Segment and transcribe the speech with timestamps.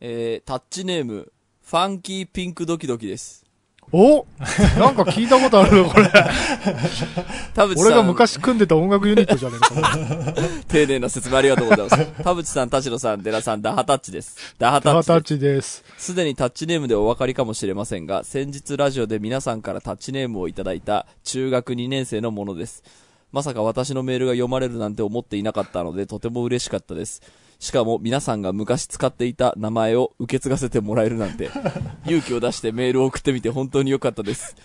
[0.00, 3.46] えー、タッチネーム、ファンキーピンクドキドキです。
[3.92, 4.26] お
[4.78, 6.10] なんか聞いたことあるよ、これ。
[7.54, 7.86] 田淵さん。
[7.86, 10.34] 俺が昔組んでた音楽ユニットじゃねえのか。
[10.66, 12.22] 丁寧な説明ありがとうございます。
[12.24, 14.54] 田淵さん、田代さん、デラさん、ダハタッチです。
[14.58, 15.06] ダハタッチです。
[15.06, 15.84] タタッチです。
[15.98, 22.82] すでにタッチネームでお分かりかもしれませんが、先日ラジオで皆さんからタッチネームをいただいた中学2年生のものです。
[23.30, 27.22] まさか私のメールが読まれるなんて思っていなかったので、とても嬉しかったです。
[27.58, 31.50] しかも皆さんが昔使っていた名前を受け継がせてもらえるなんて、
[32.06, 34.56] 勇気を出してメールを送ってみて本当に良かったです。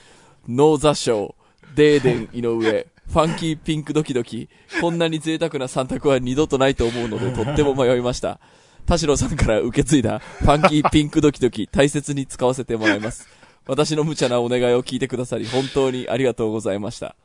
[0.48, 1.34] ノーザショー、
[1.76, 4.50] デーデン井上、ファンキーピンクドキドキ、
[4.80, 8.40] こんなに贅沢な3択は二度とないと思うのでとっても迷いました。
[8.86, 13.28] 田代さんから受け継いだファンキーピンクドキドキ大切に使わせてもらいます。
[13.68, 17.16] 私の無茶なお願いを聞いてくださり本当にありがとうございました。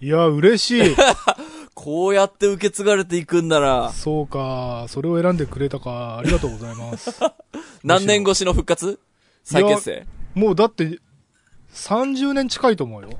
[0.00, 0.96] いや、嬉しい。
[1.74, 7.18] こうやって受け継がれていくんなら、そうか、それを選んでくれたか、ありがとうございます。
[7.82, 9.00] 何年越しの復活？
[9.42, 11.00] 再結成もうだって、
[11.74, 13.10] 30年近いと思うよ。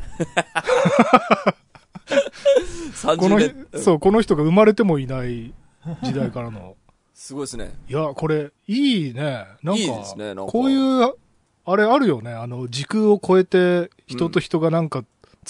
[2.93, 3.41] ?30 この
[3.81, 5.55] そう、この人が生まれてもいない
[6.03, 6.77] 時代からの。
[7.15, 7.75] すごいですね。
[7.89, 9.47] いや、これ、いいね。
[9.63, 11.15] なんか、いいですねなんかこういう、
[11.65, 12.33] あれあるよね。
[12.33, 15.07] あの、時空を超えて、人と人がなんか、つ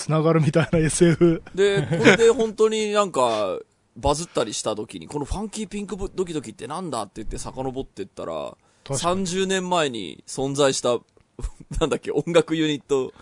[0.08, 1.42] ながるみたいな SF。
[1.54, 3.58] で、これで本当になんか、
[3.96, 10.98] バズったりした時に、このファンキーピンクドキドキってなんだって言って遡ってったら、確かに30年前に存在した、
[11.80, 13.12] なんだっけ、音楽ユニット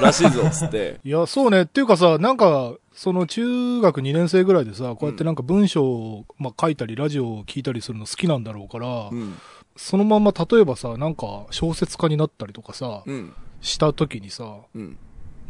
[0.00, 1.00] らしいぞ、つって。
[1.04, 1.62] いや、そうね。
[1.62, 9.36] っていうかさ、なんか、その中学2年生ぐらいでさ、こうやってなんか文章を、まあ、書いたり、ラジオを聞いたりするの好きなんだろうから、うん。
[9.76, 13.32] そのまま例えばさ、なんか小説家になったりとかさ、うん。
[13.60, 14.98] した時にさ、うん。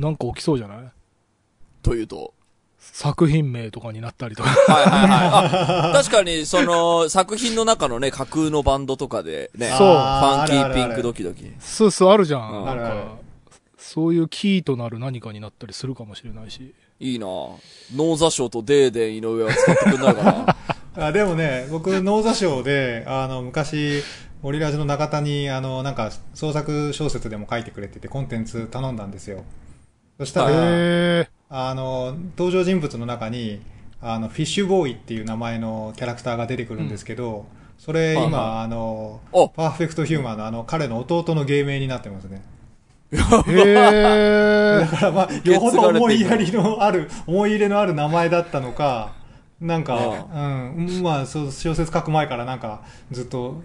[0.01, 0.79] なんか起きそうじゃない？
[1.83, 2.33] というと？
[2.79, 4.49] 作品名とかになったりとか。
[4.49, 5.91] はいはいはい。
[5.91, 11.53] あ、 確かに、その、作品の中のね、架空のバンドとかでね、そうファンキーピンクドキドキ。
[11.61, 12.51] そうそう、あるじゃん。
[12.51, 13.07] うんなんあるあるか、
[13.77, 16.75] そういうキーとなる何かになったりするかもしれないし。
[16.99, 20.57] いいなノーザショーとデーデン井上は使ってくんないかな。
[21.07, 24.03] あでもね、僕、ノーザ賞で、あの、昔、
[24.43, 29.45] オリラジの中田に、あの、なんか、創作小説でも書いてくれてて、コンテンツ頼んだんですよ。
[30.21, 33.63] そしたら、へあの、登場人物の中に、
[34.03, 37.47] あの、フィッシュボーイっていう名前のキャラクターが出てくるんですけど、
[37.79, 39.49] それはい今、はあの、お。
[39.49, 42.43] パーフェクトヒューマンのあの、彼の弟の芸名になってますね。
[43.11, 43.47] だか
[45.07, 49.13] らまあ、よほど思いやりのある、思い入れのある名前だったのか、
[49.59, 53.63] なんか、うん、まあ、そう小説書く前からなんか、ずっと、うん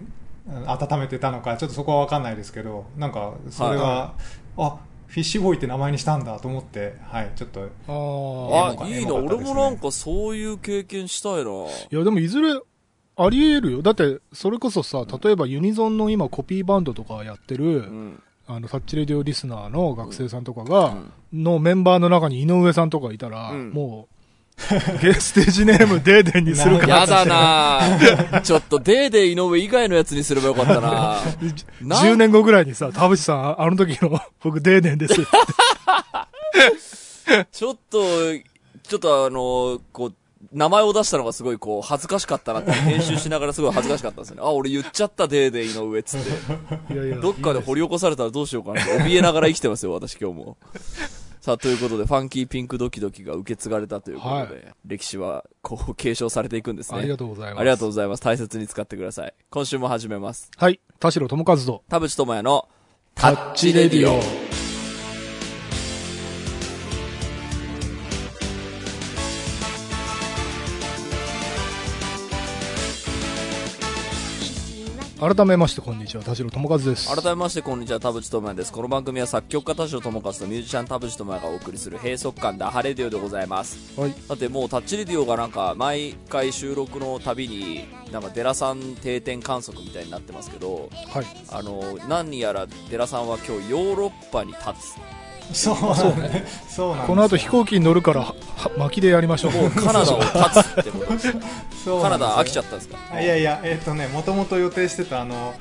[0.64, 4.14] 温めてたのか、ちょっとそこはわかんないですけど、なんか、それは、
[4.56, 9.14] あ、フィッシュボーイって名前にしたんだと思って、はい、ちょっと、あーあ、いいな。
[9.14, 11.50] 俺もなんかそういう経験したいな。
[11.50, 12.60] いや、でもいずれ、
[13.18, 13.82] あり得るよ。
[13.82, 18.22] だって、それこそさ、例えばユニゾンの今コピーバンドとかやってる、うん。
[18.46, 24.15] あの、タッチレディオリスナーの学生さんとかが、うんのメンバーの中に井上さんとかいたら、うんもう、ゲ
[24.58, 28.40] ステージネームデーデンにするから、 やだな。
[28.42, 31.20] ちょっとデーデー井上以外のやつにすればよかったな。
[31.82, 35.14] な10年後ぐらいにさ、田淵さん、あの時の僕デーデンです。
[37.52, 38.02] ちょっと、
[38.82, 40.14] ちょっとあの、こう、
[40.52, 44.42] 名前を出したのがすごいこう、恥ずかしかったなって、編集しながらすごい恥ずかしかったんですよね。
[44.44, 46.94] あ、俺言っちゃった、デーデー井上っつって。
[46.94, 50.56] いやいやどっかで掘り起こされたらどうしようかなって怯えながら生きてますよ、私今日も。
[51.40, 56.98] さあ、ということで、ファンキーピンクドキドキが受け継がれたということで、はい歴史は、こう、継承されていくんですね。
[56.98, 57.60] ありがとうございます。
[57.60, 58.22] ありがとうございます。
[58.22, 59.34] 大切に使ってください。
[59.50, 60.50] 今週も始めます。
[60.56, 60.80] はい。
[60.98, 62.68] 田代智和と、田淵智也の
[63.14, 64.65] タッチレディオ。
[75.18, 77.08] 改めましてこんにちは、田代智和です。
[77.14, 84.14] 改めましてこんにちは田淵智也ですこの番組は作曲家田代智和とミュージシャン田淵智也がお送りする閉塞感ダハレディオでございますはい。
[84.28, 91.26] だってもうタッチレディオがなんか毎回収録のたびになんかデラさん定点観測みたいになってますけどはい。
[91.50, 94.64] あの何やらデラさんは今日ヨーロッパに立
[95.52, 96.44] そうそうね。
[96.68, 98.34] そうなんこの後飛行機に乗るから、は
[98.76, 99.52] 巻きでやりましょう。
[99.52, 100.32] つもうカナダを立
[100.62, 101.12] つってこと。
[101.12, 101.34] です
[101.84, 103.20] そうカナダ飽きちゃったんですか？
[103.20, 105.54] いやいや、えっ、とね、もともと予定してた、あの、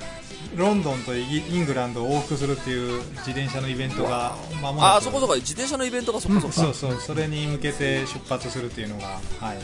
[0.56, 4.92] ロンドンとイギイングランドを往復するっていう自転車のイベントが、まもなく。
[4.94, 5.36] ああそこそこ。
[5.36, 9.08] 自転車のイベントがそこそこそうそう、それに向けて出発するっていうのが、
[9.40, 9.58] はい。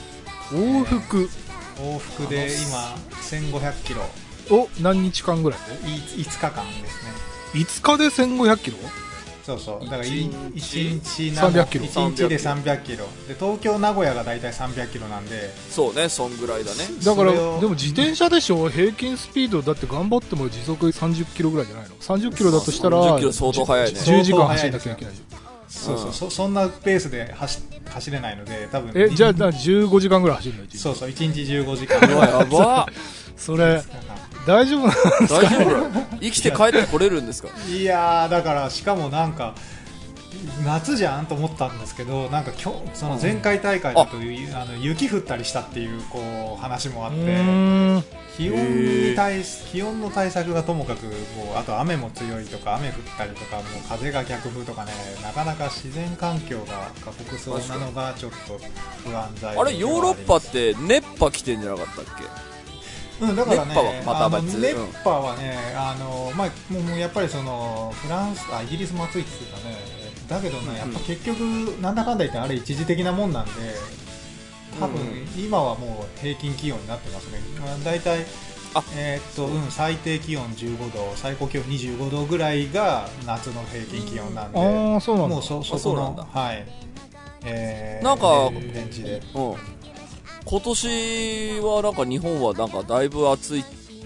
[0.53, 1.29] 往復。
[1.77, 4.01] 往復で今、1500キロ、
[4.57, 5.59] を何日間ぐらい？
[5.85, 5.91] で
[6.21, 7.11] い5日間ですね。
[7.53, 8.77] 5日で1500キロ？
[9.43, 9.85] そうそう。
[9.85, 11.85] だから一1日日300キロ。
[11.85, 13.05] 1日で300キロ。
[13.27, 15.49] で東京名古屋が大体300キロなんで。
[15.69, 16.77] そうねそんぐらいだね。
[17.03, 18.69] だからでも自転車でしょ？
[18.69, 19.61] 平均スピード。
[19.61, 23.99] だって頑張っても時速30キロぐらいじゃないの？30キロだとしたら30キロ相当速いね。
[23.99, 25.13] 10時間走んなきゃいけない。
[25.67, 26.13] そうそう。
[26.13, 27.59] そそんなペースで走
[27.89, 28.91] 走れないので多分。
[28.95, 31.09] えじゃあな15時間ぐらい走るのそうそう。
[31.09, 31.99] 1日15時間。
[32.13, 32.87] うわやば。
[33.37, 33.81] それ
[34.45, 34.93] 大丈夫な
[35.29, 36.17] 大丈夫。
[36.19, 37.49] 生きて帰ってこれるんですか？
[37.69, 39.53] いやーだからしかもなんか
[40.65, 44.19] 夏じゃんと思ったんですけどなんか今日その前回大会だと、あ
[44.65, 48.03] の雪降ったりしたっていうこう話もあっうて
[48.37, 54.91] 気温に対し気温の対策がともかくもうあと雨も強いとか雨降ったりとかもう風が逆風とかね
[55.21, 58.59] なかなか自然環境が過酷そうなのがちょっと
[59.07, 62.23] 不安材料あれヨーロッパって熱波来てんじゃなかったっけ？
[63.21, 69.75] うん、だからね、熱波はまた別熱波はね、あのまあ、もうやっぱりそのフランスあイギリスも暑いって言ってたね、
[70.27, 71.39] だけどね、やっぱ結局、
[71.81, 73.51] なんだかんだ言って、あれ一時的なもんなんで、
[74.79, 75.27] 多分、うん。
[75.37, 78.25] 今はもう平均気温になってますね、まあ、大体
[78.73, 78.83] あ。
[78.95, 85.35] えーっとうん、最低気温15度、最高気温25度ぐらいが夏の平均気温なんで、ああそうなんだ。
[85.35, 86.65] もうそそこのはい。
[87.43, 89.21] えーなんかレンジで。
[89.35, 89.55] うん
[90.45, 93.63] 今年はなんか日本はなんかだいぶ暑いっ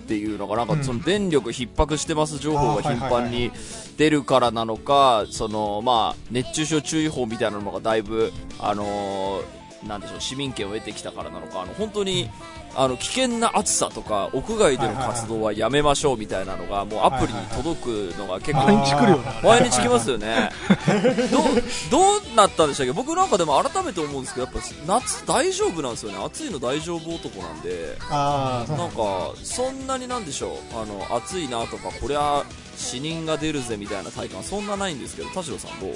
[0.08, 3.52] ていうのがなんかその電力逼迫してます情報が頻繁に
[3.98, 12.28] 出るからなのかそのまあ熱中症注意報みたいなのがだいぶあのーなんでしょう市民権を得てきたからなのかあの本当に
[12.76, 17.88] あの危険な暑さとか屋外での活動はやめましょうみたいなのがもうアプリに届く
[18.18, 20.50] のが結構毎日来るよね毎日来ますよね。
[21.32, 21.44] どう
[21.92, 22.00] ど
[22.34, 22.92] うなったんでしたっけ？
[22.94, 24.60] 僕なんかでも改めて思うんですけどやっぱ
[25.02, 26.18] 夏大丈夫なんですよね。
[26.24, 27.98] 暑いの大丈夫男なんで。
[28.10, 30.80] なんかそんなになんでしょう。
[30.82, 32.44] あの暑いなとかこりゃ
[32.78, 35.92] 死人が出るぜみたいな体感そんなないんですけど田代さんどう、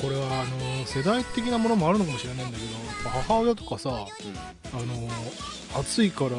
[0.00, 6.30] これはあの世代的なものもあるのかもしれないんだけど母親とかさあの暑いから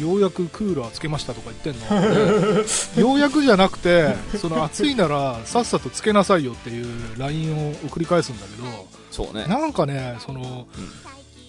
[0.00, 2.94] ようやくクーラーつけましたとか言ってんの。
[2.94, 6.86] で ようやくじゃなくてその暑いならさっさとつけなさいよっていう
[7.18, 9.46] LINE を送り返すんだけどそうね。
[9.46, 10.68] なんかねその、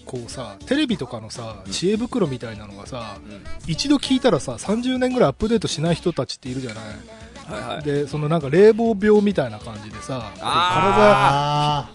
[0.06, 1.72] こうさテレビとかのさうん。
[1.72, 3.42] 知恵袋みたいなのがさ、うん。
[3.68, 6.84] 一度聞いたらさ30年ぐらいアップデートしない人たちっているじゃない、
[7.50, 7.82] はいはい。
[7.82, 11.90] でそのなんか冷房病みたいな感じでさ体あ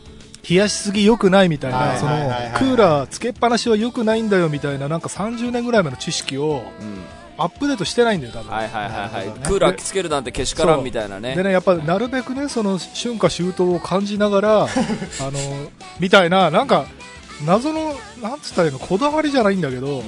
[0.47, 2.11] 冷やしすぎ良くないみたいはいなその
[2.59, 7.03] クーラーつけっぱなしは良くないんだよみたいななんか30年ぐらい前の知識をうん。
[7.37, 9.33] アップデートしてないんだよ多分、はいはいはいはい、ね。
[9.43, 11.35] クーラーつけるなんてけしからんみたいなね。
[11.35, 14.69] でねやっぱなるべくねその春夏秋冬を感じながら あの
[15.99, 16.85] みたいななんか
[17.45, 20.03] 謎のなんつったらいいのこだわりじゃないんだけど、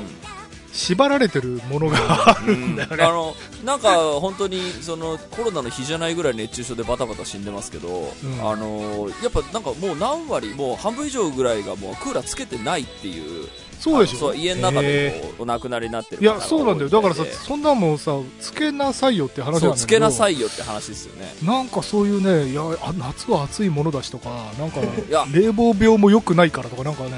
[0.77, 1.97] 縛られてるものが
[2.29, 3.35] あるんだよね、あの
[3.65, 8.47] なんか本当にそのコロナの日じゃないぐらい熱中症でバタバタ死んでますけど、ん。
[8.47, 13.47] あのやっぱなんかもう何割もう半分以上ぐらいがもうクーラーつけてないっていう
[13.79, 14.33] そうでしょ？
[14.33, 16.89] 家の中でへこうお亡くなりになってるいやそうなんだよ。
[16.89, 21.33] だからさそんなんもんさつけなさいよって話そうつけなさいよって話ですよね。
[21.43, 24.29] なんかそういうねいやあ夏は暑いものだしとか
[24.59, 24.79] なんか
[25.09, 25.25] や。
[25.31, 27.11] 冷房病も良くないからとかなんかね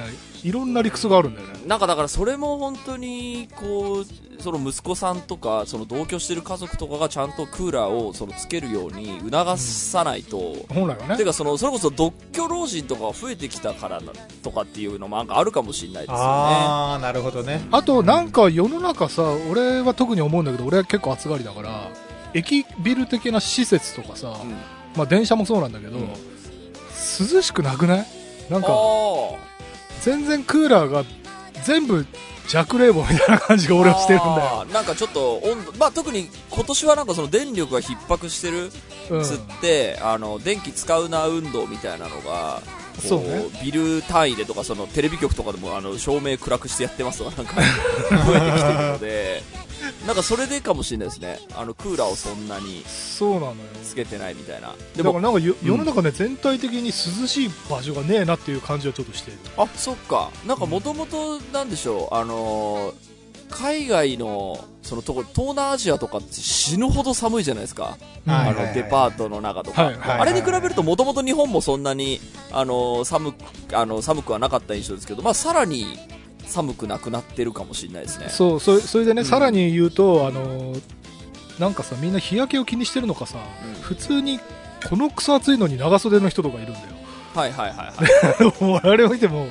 [0.43, 1.53] いろんな理屈があるんだよね。
[1.67, 11.17] なんかだからそれも本当にこうその息子さんとかその同居してる家族とかがちゃんとクーラーをそのつけるように促さないと、本来はね。
[11.17, 17.61] てかそのそれこそ独居老人とかが増えてきたからなとかっていうのもなんかあるかもしれないですよねあーなるほどね。
[17.71, 21.89] あとなんか世の中さ俺は特に思うんだけど俺は結構暑がりだから
[22.33, 24.51] 駅ビル的な施設とかさ、うん。
[24.95, 26.07] まあ電車もそうなんだけど、うん。
[26.07, 28.07] 涼しくなくない？
[28.49, 28.73] なんかあ
[30.01, 31.03] 全然クーラーが
[31.65, 32.05] 全部
[32.47, 38.71] 弱冷房みたいな感じがー俺はしてるんだよ、なんかちょっと温度、まあ、特に今年はなんかその電力が逼迫してる
[39.11, 43.45] うん、つって、あの電気使うな運動みたいなのがこそうね。
[43.63, 47.55] ビル単位でとかそのテレビ局とかでもあの照明暗くしてやってますとかなんか
[48.25, 49.43] 増えてきてるので。
[50.05, 51.39] なんかそれでかもしれないですね。
[51.55, 53.55] あのクーラーをそんなにそうなのよ。
[53.83, 54.67] つけてないみたいな。
[54.67, 59.37] だからでもなんか世の中ね、全体的に涼しい場所がねえなっていう感じはちょっとしてる。
[59.57, 60.31] あそっか。
[60.45, 62.15] なんかもともとなんでしょう。
[62.15, 63.08] あのー
[63.49, 72.19] 海外のそのとこ東南アジアとかって死ぬほど寒いじゃないですか、うんあのデパートの中とか、あれに比べるともともと日本もそんなに
[72.51, 73.37] あの寒く
[73.73, 75.97] あの寒くはなかった印象ですけど、まあ、さらに
[76.45, 78.29] 寒くなくなってるかもしれないですね。
[78.29, 79.27] そうそれそれでね、うん。
[79.27, 80.81] さらに言うとあのー
[81.59, 83.73] なんかさみんな日焼けを気にしてるのかさ、うん。
[83.81, 84.39] 普通に
[84.89, 86.85] このクソ暑いのに長袖の人とかいるんだよ。
[87.35, 88.89] はいはいはいはい。
[88.91, 89.47] あれを見ても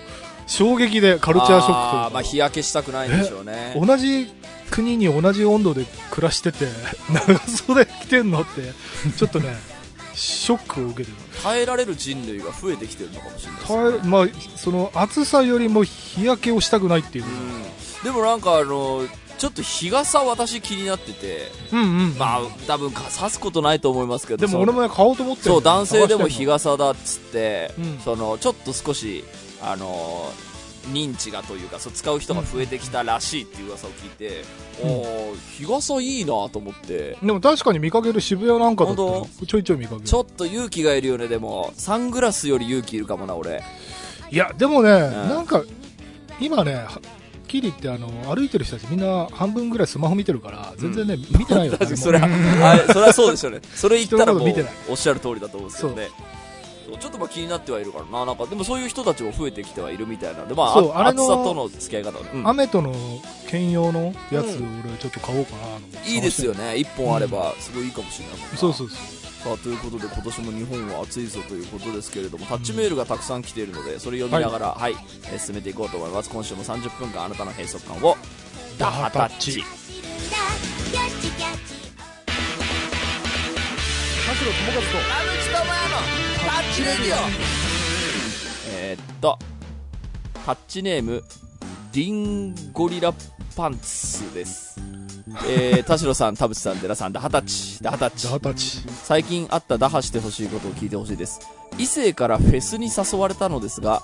[0.49, 2.11] 衝撃でカルチャーショックというか。
[2.13, 3.75] まあ、日焼けしたくないんでしょうね。
[3.77, 4.27] 同じ
[4.71, 6.67] 国に同じ温度で暮らしてて
[7.13, 8.73] 長袖着てんのって
[9.17, 9.57] ちょっとね
[10.15, 11.17] ショックを受けてる。
[11.43, 13.79] 耐えられる人類が増えてきてるのかもしれないですね。
[13.79, 14.27] 耐えまあ
[14.57, 17.25] その暑さよりも日焼けをしたくないっていう。
[17.25, 18.05] かうん。
[18.05, 19.07] でもなんかあの
[19.39, 27.99] ちょっと日傘私気になっててうんうんまあ多分差すことないと思いますけどでも俺もね買おうと思ってるそう男性でも日が傘だっつって、うん。
[28.05, 29.25] そのちょっと少し
[29.63, 30.31] あの
[30.87, 34.45] 認知がというかそう使う人が増えてきたらしいっていう噂を聞いて、
[34.83, 34.91] うん。
[34.91, 37.19] おー日傘いいなと思って。
[37.23, 40.07] でも確かに見かける渋谷なんかだったら本ちょいちょい見かける。
[40.07, 41.29] ちょっと勇気がいるよね。
[41.29, 43.63] でもサングラスより勇気いるかもな俺。
[44.31, 45.13] いやでもね、ん。
[45.13, 45.63] なんか
[46.41, 53.61] 今ねはっきり言ってあの歩いてる人たちみんな半分ぐらいスマホ見てるから全然ね、見てないよ 確かにそれれはそれはそうでしょうね。
[53.75, 54.49] それ言ったらもう
[54.89, 56.09] おっしゃる通りだと思うんですよね
[56.89, 62.49] そうちょっとまあ気になってはいるからななんかでもそういう人たちも増えてきてはいるみたいなんでまああそうあれの暑さとの付き合い方、うん。
[62.49, 62.95] 雨との
[63.47, 64.81] 兼用のやつ、うん。
[64.81, 66.11] 俺ちょっと買おうかなと思って。
[66.11, 66.77] いいですよね。
[66.77, 68.57] 一本あればすごいいいかもしれないもんな。
[68.57, 68.99] そうそうそう
[69.39, 74.97] さあということで今年も日本は暑いぞということですけれどもタッチメールがたくさん来ているのでそれ読みながらはい、
[75.33, 76.31] えー進めていこうと思います。
[76.31, 78.17] 今週も30分間あなたの閉塞感を
[78.79, 79.63] ダハタッチ。
[79.63, 79.67] 田
[84.35, 84.83] 代友和
[86.23, 87.17] とタッチレディオ。
[88.71, 89.39] えーっと
[90.47, 91.23] タッチネーム
[91.93, 93.13] リンゴリラ
[93.55, 94.81] パンツです。
[95.47, 101.41] えー、田代さん田淵さん寺さんダハタッチダハタッチダハタッチ最近あった打破してほしいことを聞いてほしいです。
[101.77, 104.03] 異性からフェスに誘われたのですが、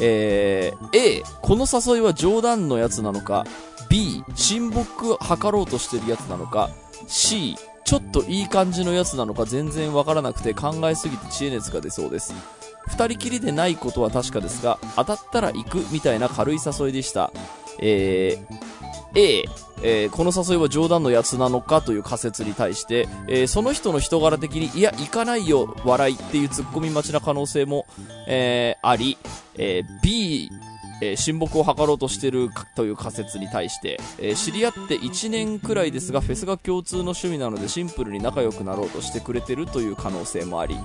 [0.00, 3.44] えー A この誘いは冗談のやつなのか
[3.88, 6.70] B 親睦図ろうとしてるやつなのか
[7.08, 12.34] C ちょっといい感じのやつなのか全然わからなくて考えすぎて知恵熱が出そうです。
[12.86, 17.32] 二人きりでないことは確かですが当たったら行くみたいな軽い誘いでした。
[17.80, 18.70] えー
[19.14, 19.44] A、
[19.82, 27.86] えーこの誘いは冗談のやつなのかという仮説に対して、えーその人の人柄的に、いや、行かないよ、笑いっていうツッコミ待ちな可能性も、
[28.28, 29.18] えーあり、
[29.56, 30.50] え B、
[31.00, 40.76] えー親睦を図ろうとしてるという仮説に対して、えー知り合って1年くらいですが、フェスが共通の趣味なのでシンプルに仲良くなろうとしてくれてるという可能性もあり、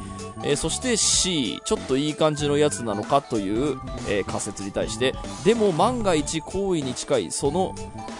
[0.43, 3.79] えーそして C、ちょっといい感じのやつなのかという、
[4.09, 7.73] え仮説に対して、でも万が一行為に近いその、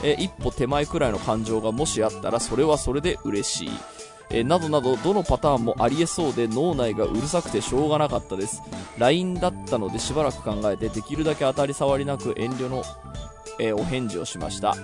[0.03, 3.69] え一歩手前くらいの感情がもしあったらそれはそれで嬉しい。
[4.29, 8.61] えーなどなどどのパターンもありえそうで脳内がうるさくてしょうがなかったです。
[8.97, 12.83] LINE だったのでしばらく考えてできるだけ当たり障りなく遠慮の、
[13.59, 14.75] えーお返事をしました、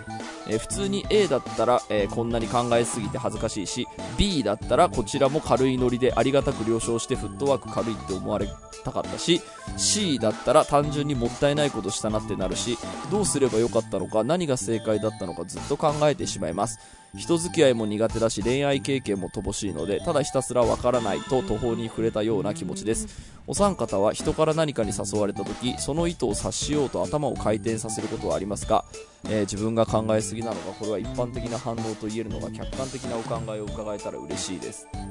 [0.48, 8.48] えー普通に A だったら、えーこんなに考えすぎて恥ずかしいし B だったらこちらも軽いノリでありがたく了承してフットワーク軽いって思われ
[8.84, 9.42] たかったし
[9.78, 12.78] C だったら単純にもったいないことしたなってなるし
[13.12, 16.80] どうすればよかったのか何が正解だったのかずっと考えてしまいます。
[17.16, 23.41] 人付き合いも苦手だし恋愛経験も乏しいのでただひたすらわからないと途方に触れたような気持ちです。
[23.48, 28.86] お三方は人から何かに誘われた時その意図を察しようと頭を回転させることはありますか、
[29.26, 34.88] えー自分が考えすぎなのかこれは一般的な反応と言えるのか客観的なお考えを伺えたら嬉しいです。
[34.92, 35.02] とい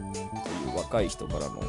[0.73, 1.63] う若い人からの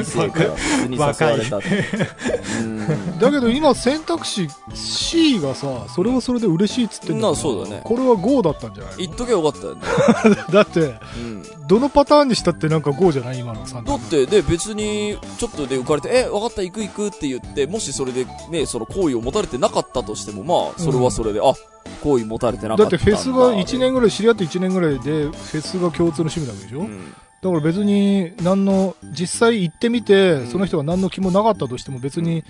[0.00, 1.58] 異性から別に誘われた
[3.20, 7.34] だけど今選択肢 C がさそれはそれで嬉しいっつってんだな。
[7.34, 7.80] そうだね。
[7.84, 9.82] これは GO だったんじゃない言っとけばよかったよね、
[10.52, 21.54] だってうん、どのパターンにしたってなんか GO じゃない今の3だってで別にちょっとで浮かれて「え分かった行く行く」って言ってもしそれでねその好意を持たれてなかったとしてもまあそれはそれで、あ
[22.02, 22.96] 好意持たれてなかだっんだ。
[22.96, 27.14] ったてフェスが1年ぐらい知り合って1年ぐらいでフェスが共通の趣味なわけでしょ、うん。
[27.40, 30.46] だから別に何の実際行ってみて、うん。
[30.48, 32.42] その人が何の気もなかったとしても別に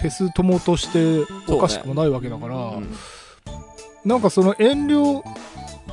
[0.00, 2.94] フェス友としておかしくもないわけだから、うん。
[4.04, 5.22] なんかその遠慮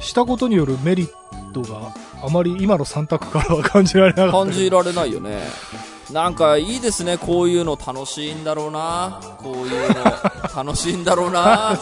[0.02, 1.10] したことによるメリッ
[1.56, 1.94] トが
[2.24, 5.40] あまり今の3択からは感じられなかった感じられないよね。
[6.12, 7.18] なんかいいですね。
[7.18, 9.20] こういうの楽しいんだろうな。
[9.38, 10.04] こういうの
[10.56, 11.78] 楽しいんだろうな。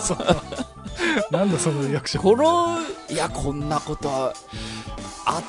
[1.32, 2.24] なんだそのリアクション。
[2.24, 2.78] この
[3.10, 4.34] いやこんなことは
[5.26, 5.42] あ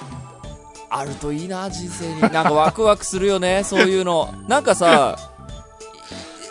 [0.90, 2.20] あるといいな人生に。
[2.20, 3.62] なんかワクワクするよね。
[3.64, 4.34] そういうの。
[4.48, 5.16] なんかさ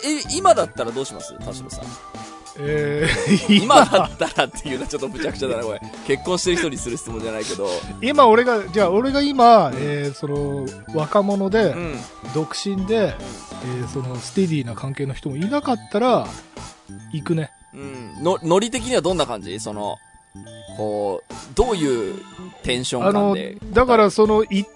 [0.04, 1.34] え今だったらどうします？
[1.38, 1.84] 田代さん
[2.58, 3.62] えー。
[3.62, 5.80] 今だったらっていうのはちょっとむちゃくちゃだなこれ。
[6.06, 7.68] 結婚してる人にする質問じゃないけど。
[8.02, 11.94] 今俺がじゃあ俺が今、えーその若者で、うん。
[12.34, 13.14] 独身で、
[13.64, 16.26] えーそのステディな関係の人もいなかったら
[17.12, 17.50] 行くね。
[17.74, 18.22] うん。
[18.22, 19.58] のノリ的にはどんな感じ？
[19.60, 19.98] その
[20.76, 22.20] こうどういう
[22.64, 24.70] テンションあの感でだからその行っ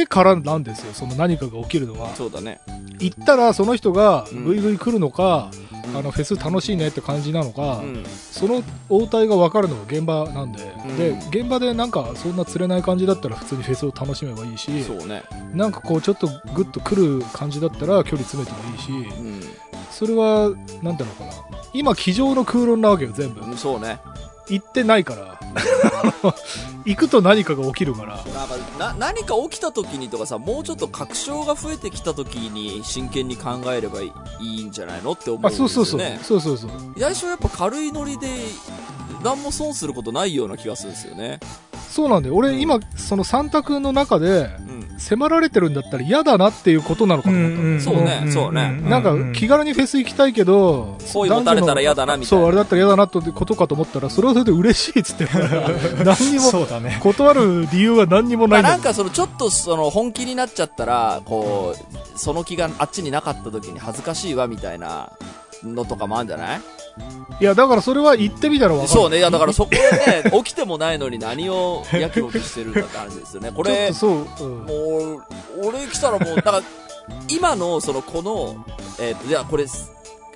[0.00, 0.92] てからなんですよ。
[0.92, 2.14] その何かが起きるのは。
[2.14, 2.60] そうだね。
[2.98, 4.44] 行ったらその人がうん。
[4.44, 5.50] ぐいぐい来るのか、
[5.92, 5.96] うん。
[5.96, 8.04] あのフェス楽しいねって感じなのか、うん。
[8.04, 10.96] その応対が分かるのが現場なんで、うん。
[10.96, 15.22] で現場でなんかそんな釣れない感じだったら普通にフェスを楽しめばいいしそうね。
[15.54, 19.40] なんかこうちょっとグッと来る感じだったら距離詰めてもいいしうん。
[19.90, 20.50] それは
[20.82, 21.32] なんていうのかな。
[21.74, 23.40] 今机上の空論なわけよ全部。
[23.40, 23.98] うんそうね
[24.50, 25.38] 行ってないから。
[26.84, 28.16] 行くと何かが起きるから。
[28.16, 36.58] なんかな何か起きた時にとかさもうちょっと確証が増えてきた時に真剣に考えればいいんじゃないのって思うんあですよそうねそうそう。
[36.58, 36.94] そうそうそう。
[36.98, 38.28] 最初はやっぱ軽いノリで
[39.22, 41.40] 何も損することないような気がするんですよね
[41.90, 42.34] そうなんだよ。
[42.36, 44.78] 俺今その3択の中でうん。
[44.98, 48.80] 迫られてるんだったら嫌だなっていうことなのかと思った、そうねそうね。
[48.82, 52.42] なんか気軽にフェス行きたいけど好意持たれたら嫌だなみたいな。
[52.42, 55.28] そうあれだったら嫌だなってことかと思ったらそれはそれで嬉しいっつって。
[56.04, 56.98] 何にもそうだね。
[57.00, 65.12] 断る理由は何にもまあ、ないんだなんかそのちょっとその本気になっちゃったらこうその気があっちになかった時に恥ずかしいわみたいな
[65.62, 66.60] のとかもあるんじゃない？
[67.40, 68.88] いやだからそれは言ってみたら分かる。
[68.88, 69.18] そうね。
[69.18, 69.78] いやだからそこで
[70.22, 73.52] ね起きてもないのに何をやきもきしてるんだって話ですよね。
[73.52, 74.58] これそう、うん。
[74.64, 75.24] もう
[75.64, 76.62] 俺来たらもう だから
[77.28, 78.56] 今のそのこの
[78.98, 79.64] えっ、といやこれ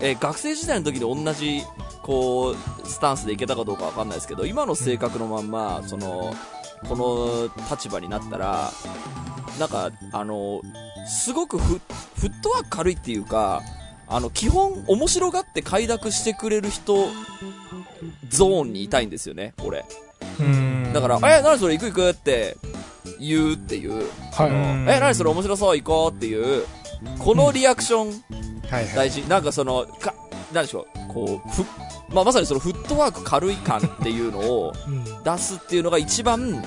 [0.01, 1.63] えー学生時代の時に同じ
[2.03, 2.55] こ
[2.85, 6.35] うスタンスでいけたかどうかわかんないですけど今の性格のまんまその
[6.89, 8.71] この立場になったら
[9.59, 10.61] なんかあの
[11.07, 11.81] すごくフ
[12.17, 13.63] フットワーク軽いっていうか
[14.15, 17.07] あの基本面白がって快諾してくれる人
[18.29, 19.85] ゾーンにいたいんですよね俺。
[20.93, 22.57] だから、え、何それ行く行くって
[23.19, 24.51] 言うっていう、はい。
[24.51, 24.89] うん。
[24.89, 26.65] え、何それ面白そう行こうっていう、
[27.19, 28.25] このリアクション
[28.69, 28.95] はいはい。
[28.95, 29.27] 大事。
[29.29, 30.15] なんかその、か、
[30.53, 31.65] なんでしょう、こう、ふ、
[32.15, 35.05] まあ、まさにそのフットワーク軽い感っていうのを うん。
[35.05, 36.63] 出すっていうのが一番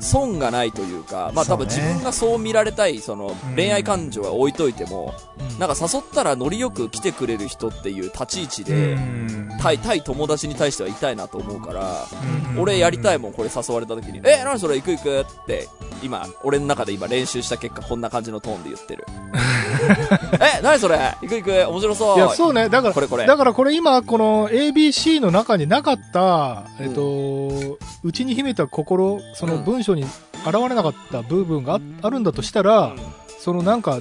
[0.00, 12.06] 損がないというか、まあ多分自分がそう見られたい、そのうん恋愛感情は置いといても、うんなんか誘ったらノリよく来てくれる人っていう立ち位置うで、ん対、対友達に対してはいたいなと思うから、
[12.52, 14.20] うん俺やりたいもん、これ誘われた時に。
[14.24, 15.68] え、何それ行く行くって、
[16.02, 19.04] 今、俺の中で今練習した結果、こんな感じのトーンで言ってる。
[20.40, 22.16] え、何それ行く行く面白そう。
[22.16, 23.26] いやそうねだからこれこれ。
[23.26, 30.04] だからこれ今この ABC の中になかったえっと内に秘めた心その文章に
[30.46, 32.94] 現れなかった部分がああるんだとしたら、
[33.38, 34.00] そのなんか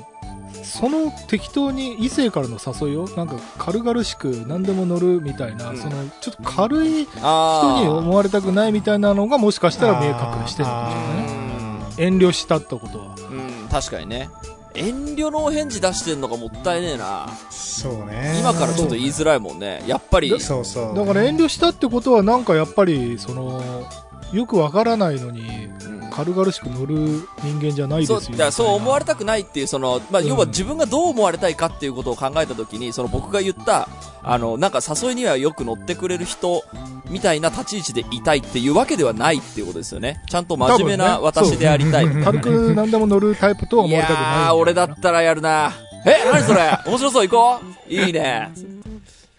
[0.64, 14.30] その適当に異性からの誘いをなんか軽々しく何でも乗るみたいな、うんそのちょっと軽い人に思われたくないみたいなのがもしかしたら見え隠れしてるのかもしれないね遠慮したってことはうん、確かにね。
[14.76, 17.28] 遠慮のお返事出してんのがもったいねえな。
[17.50, 19.84] そうね今からちょっと言いづらいもんね。
[19.88, 20.40] やっぱり。
[20.40, 23.90] そうそうだから遠慮したってことはなんかやっぱりその
[24.34, 25.42] よくわからないのに
[25.86, 25.98] うん。
[26.10, 26.96] 軽々しく乗る
[27.44, 30.28] 人間じゃないですそうよだからそう思われれたくないっていうその、まあ、うん。
[30.28, 33.88] 要は自分がどう思われたいかっていうことを考えたときにその僕が言った
[34.24, 36.64] あのなんか誘いにはよく乗ってくれる人
[37.10, 40.22] みたいな立ち位置でいたいっていうわけではないっていうことですよね。
[40.30, 42.06] ちゃんと真面目な私でありたい。
[42.08, 45.72] みたいな軽く何でも乗るタイプとは思われたくないいやー俺だったらやるな。
[46.06, 46.78] え何それ？
[46.86, 47.94] 面白そう行こう？
[47.94, 48.52] いいね。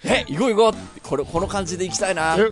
[0.04, 1.00] え行こう行こう。
[1.08, 2.36] これこの感じで行きたいな。
[2.38, 2.50] え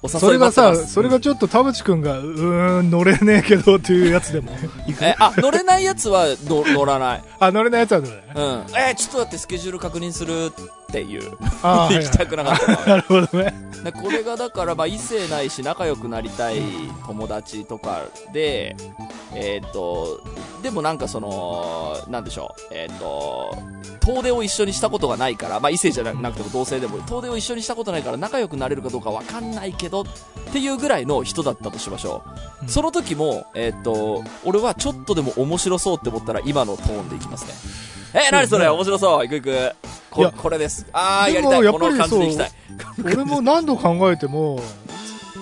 [0.00, 4.52] おそれがさそれがちょっと田淵君がうーん乗れねえけどっていうやつでも。
[5.00, 7.24] えあ乗れないやつは乗乗らない。
[7.40, 8.24] あ乗れないやつは乗れない。
[8.34, 8.64] うん。
[8.90, 10.46] えちょっと待ってスケジュール確認する。
[10.46, 10.62] って
[11.02, 11.36] いう。
[11.62, 13.54] あー行きたくなかったな なるほどね。
[13.84, 16.62] でこれがだから、まあ、異性ないし仲良くなりたい
[17.06, 18.76] 友達とかで、
[19.34, 20.20] えっ、と、
[20.62, 23.56] でもなんかその、なんでしょう、えっ、と、
[24.00, 30.04] 遠出を一緒にしたことがないから、まあ異性じゃなくても同性でも、遠出を一緒にしたことないから仲良くなれるかどうかわかんないけど、っ
[30.52, 32.62] ていうぐらいの人だったとしましょう。
[32.62, 32.68] うん。
[32.68, 37.97] その時も、えっ、と、俺はちょっとでも面白そうって思ったら今のトーンでいきますね。
[38.14, 38.68] え、何それ？
[38.68, 39.50] 面白そう行く行く。
[39.50, 39.52] い
[40.10, 40.86] こやこれです。
[40.92, 41.58] あー、やりたい。
[41.58, 42.50] こやっぱりの感じで行きたい。
[43.04, 44.60] 俺も何度考えても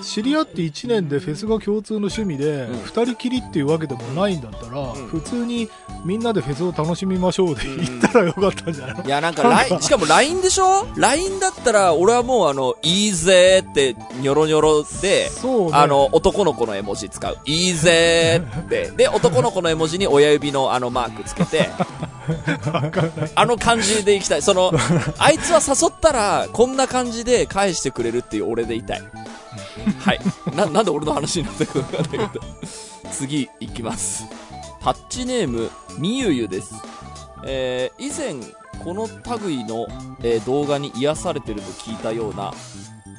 [0.03, 5.69] 知り合って1年でフェスが共通の趣味で、うん2人きりっていうわけでもないんだったら、ん普通に
[6.05, 8.97] みんなでフェスを楽しみましょうで言ったらよかったんじゃない？
[8.99, 15.31] の、いや、なんか、ライン、しかも LINE でしょ ?LINE だったら、俺はもう、あの、いいぜーって、ニョロニョロで、
[15.73, 17.39] あの、男の子の絵文字使う。
[17.47, 18.91] いいぜーって。
[18.91, 21.71] で、男の子の絵文字に親指のあのマークつけて、
[23.35, 24.43] あの感じでいきたい。
[24.43, 24.73] その、
[25.19, 29.03] あいつは誘ったら、こんな感じで返してくれるっていう俺でいたい。
[29.99, 30.21] はい。
[30.55, 32.45] な、なんで俺の話になったかわかんないけど。
[33.11, 34.27] 次、いきます。
[34.83, 36.75] タッチネーム、みゆゆです。
[37.45, 38.35] えー、以前、
[38.85, 39.09] この
[39.39, 39.87] 類の、
[40.23, 42.53] えー動画に癒されてると聞いたような、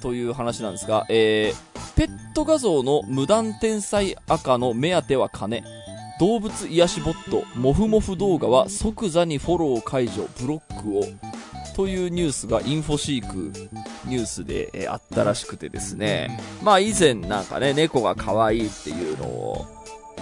[0.01, 5.63] という話なんですが、えー、ペット画像の無断天才赤の目当ては金。
[6.19, 11.03] 動物癒しボット、モフモフ動画は即座にフォロー解除、ブロックを。
[11.75, 13.53] というニュースがインフォシーク
[14.05, 19.65] ニュースで、えーあったらしくてですね、まあ以前なんかね、猫が可愛いっていうのを、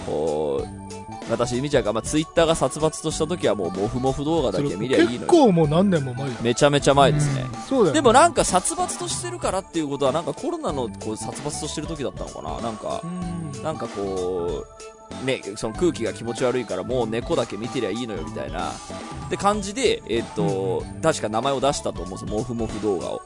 [0.06, 5.28] こう、私、みちゃんが、まあツイッターが殺伐とした時はもうモフモフ動画だけ見りゃいい結のに。
[5.28, 7.42] 構もう何年も前めちゃめちゃ前ですね。
[7.42, 23.22] うんそうだよでもなんか殺伐としてるからっていうことはなんかコロナのこう殺伐としてる時だったのかななんかう、んなんかこう、ね、その空気が気持ち悪いからもう猫だけ見てりゃいいのよみたいな、って感じで、えっ、と、確か名前を出したと思うんですよ、モフモフ動画を。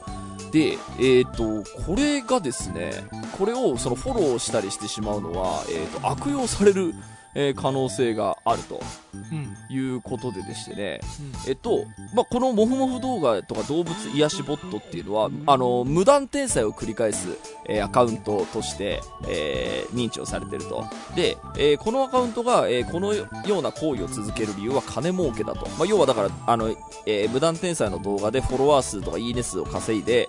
[0.50, 2.92] で、えっ、と、これがですね、
[3.38, 6.94] これをそのフォローしたりしてしまうのは、えっ、と、悪用される、
[7.34, 8.80] えー可能性があると。
[9.14, 9.56] うん。
[9.68, 11.00] いうことででしてね、
[11.48, 20.84] えっと、まあ、このモフモフ動画とか動物癒しボットっていうのは、あの、無断転載を繰り返す、えーアカウントとして、えー認知をされてると。
[21.14, 23.26] で、えーこのアカウントが、えーこのよ
[23.58, 25.68] うな行為を続ける理由は金儲けだと。
[25.78, 26.68] まあ、要はだから、あの、
[27.06, 30.28] えー無断転載の動画でフォロワー数とかいいね数を稼いで、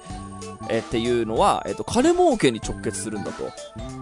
[0.71, 3.51] えーっていうのは、えっと、金儲けに直結するんだと。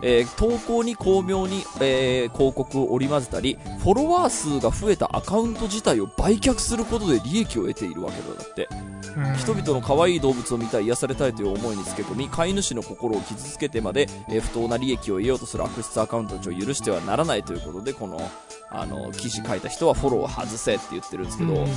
[0.01, 8.67] えー投稿に巧妙に、えー広告を織り交ぜたり、フォロワー数が増えたアカウント自体を売却することで利益を得ているわけだって。
[8.71, 8.89] うん
[9.35, 18.19] 人々の可愛い動物を見たい、癒されたいという思いにつけ込み、飼い主の心を傷つけてまで、えー不当な利益を得ようとする悪質アカウントたちを許してはならないということで、この、
[18.69, 21.67] あの、記事書いた人はフォローを外せって言ってるんですけど、うん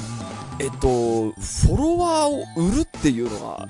[0.59, 3.67] えっと、フォロワーを売るっていうのが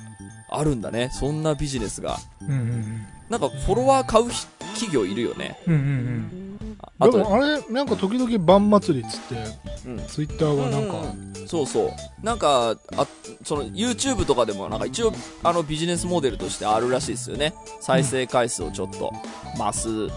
[0.58, 1.10] あるんだね。
[1.12, 2.18] そんなビジネスが。
[2.42, 5.58] うんうんなんかフォロワー買うひ企業いるよね。
[5.66, 6.52] うんうんうん
[6.98, 10.06] あと、でもあれなんか時々晩祭りっつってうん。
[10.06, 11.90] ツイッターがなんか、うんそうそう。
[12.24, 13.06] なんか、あ、
[13.42, 15.12] その YouTube とかでもなんか一応
[15.42, 17.52] あのビジネスモデルとしてあるらしいですよね。
[17.80, 19.12] 再生回数をちょっと
[19.56, 20.10] 増す、うん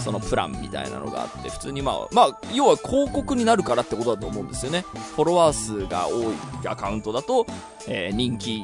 [0.00, 4.84] そのプランみたいなのがあって、普通にまあ、まあ、要は広告になるからってことだと思うんですよね。
[5.16, 6.34] フォロワー数が多い
[6.66, 7.46] アカウントだと、
[7.88, 8.62] えー人気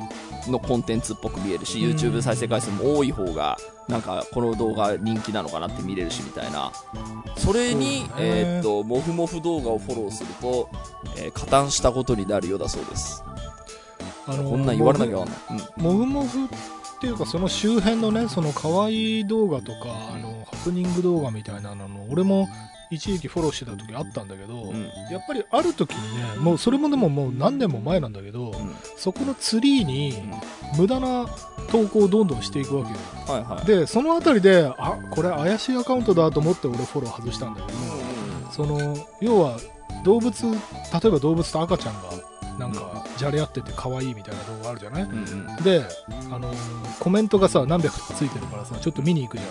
[0.50, 3.58] のコンテンツっぽく見えるし、うん YouTube 再生回数も多い方が、
[3.88, 6.72] なんかこの動画人気なのかなって見れるしみたいな。
[7.36, 10.68] それに、えーっと、モフモフ動画をフォローすると、
[11.16, 13.22] えー加担したことになるようだそうです。
[14.26, 15.66] あのこんなん言われなきゃわかんない。
[15.78, 15.84] うん。
[15.84, 22.48] もふもふっていうかその周辺のねその可愛い動画とかあのハプニング動画みたいなの俺も
[22.90, 24.84] 一時期フォローしてた時あったんだけど、うん。
[25.10, 28.74] やっぱりある時にねもうそれもでももう何年も前なんだけど、うん。
[28.96, 30.22] そこのツリーに
[30.76, 31.26] 無駄な
[31.70, 32.98] 投稿をどんどんしていくわけよ。
[33.26, 33.66] はいはい。
[33.66, 37.78] でそのあたりであこれ怪しいアカウントだと思って俺フォロー外したんだけど、
[38.52, 39.58] その要は
[40.04, 40.56] 動物例え
[41.10, 42.10] ば動物と赤ちゃんが
[42.58, 45.02] なんかじゃれ合ってて可愛いみたいな動画あるじゃない？
[45.02, 45.64] うんうん。
[45.64, 45.84] で、
[46.30, 46.56] あのー
[46.98, 49.44] コメントがさ何百とかついてるからさちょっと見に行くじ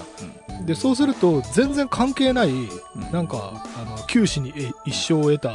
[0.52, 2.52] ゃん、でそうすると全然関係ない
[3.12, 5.54] なんかあの九死にえ一生を得た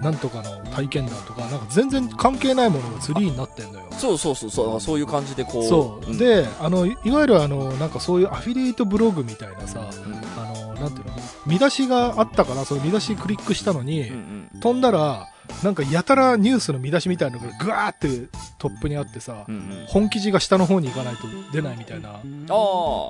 [0.00, 3.86] なんとかの体験談とかなんか全然関係ないものがツリーになってんのよ。
[3.98, 5.64] そうそうそうそう、そういう感じでこう。
[5.64, 10.14] そう、ん、であのいいわゆるあのなんかそういうアフィリエイトブログみたいなさうん。
[10.40, 11.12] あのなんていうの？
[11.46, 14.60] 見出しがあったからその見出しクリックしたのに、うんうん。
[14.60, 15.28] 飛んだら
[15.62, 19.84] なんかやたらニュースの見出しみたいなのがグワーってトップにあってさ、うんうん。
[19.86, 22.20] 本記事が下の方に行かないと出ないみたいな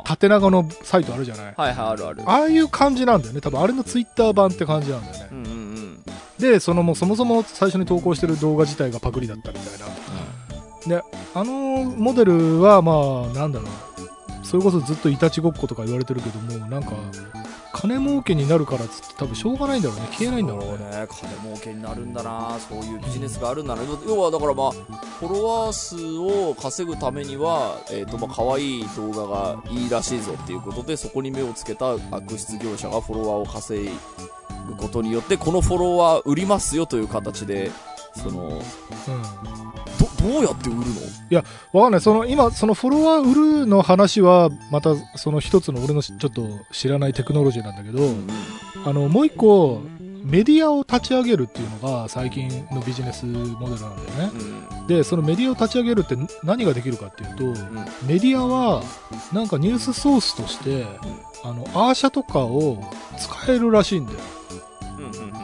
[0.05, 1.52] 縦長のサイトあるじゃない？
[1.52, 2.22] いはい、あるある。
[2.26, 3.40] ああいう感じなんだよね。
[3.40, 5.28] 多分あれのツイッター版って感じなんだよね。
[5.33, 6.02] うんうんうん。
[6.38, 9.78] でそのもうそもそも最初に投稿してる動画自体がパクリだったみたい
[10.88, 10.98] な。
[10.98, 11.02] で
[11.35, 13.70] あのモデルはまあなんだろう。
[14.44, 16.90] それこそずっといたちごっことか言われてるけどもなんか
[17.72, 20.08] 金儲けになるからっつって多分しょうがないんだろうね。
[20.12, 20.66] 消えないんだろうね。
[20.68, 33.90] そうね、金儲けになるんだな、そういうビジネスがあるんだな、要はだからまあ、フォロワー数を稼ぐためには、えっ、とまあ、可愛い動画がいいらしいぞっていうことで、そこに目をつけた悪質業者がフォロワーを稼
[34.66, 37.70] ぐことによって、このフォロワー売りますよという形で、
[38.14, 39.82] その、うん
[40.22, 41.42] ど、どうやって売るの？
[41.72, 42.00] わかんない。
[42.00, 48.14] その、今、そのフォロワー売るの話は、また、その一つの俺のちょっと知らないテクノロジーなんだけど、
[48.85, 49.82] あの、もう一個、
[50.24, 54.30] メディアを立ち上げるっていうのが最近のビジネスモデルなんだよね。
[54.80, 54.87] うん。
[54.87, 57.54] で、そのメディアを立ち上げるって何ができるかっていうと、うん。
[58.06, 58.85] メディアは、
[59.32, 60.87] なんかニュースソースとして、
[61.42, 62.85] あの、アーシャとかを
[63.18, 64.18] 使えるらしいんだよ。
[64.98, 65.04] うん。
[65.04, 65.30] うん。
[65.30, 65.41] うん。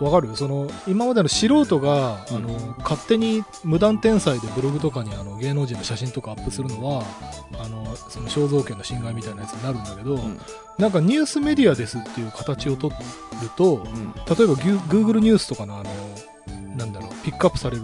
[0.00, 0.34] わかる？
[0.34, 2.36] その今までの素人が、うん。
[2.36, 7.04] あの勝手に無断転載でブログとかにあの芸能人の写真とかアップするのは
[7.58, 10.40] あのその肖像権の侵害みたいなやつになるんだけど、ん。
[10.78, 13.00] なんかニュースメディアですっていう形を取る
[13.56, 14.12] とうん。
[14.14, 15.90] 例えば Google ニュースとかのあの
[16.76, 17.82] なんだろうピックアップされる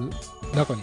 [0.54, 0.82] 中に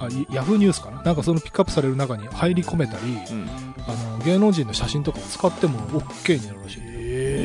[0.00, 1.02] あいヤフーニュースかな？
[1.02, 3.48] なんかそのピックアップされる中に入り込めたり、うん。
[3.88, 6.82] あの芸能人の写真とかを使っても OK になるらしい。
[6.84, 6.87] え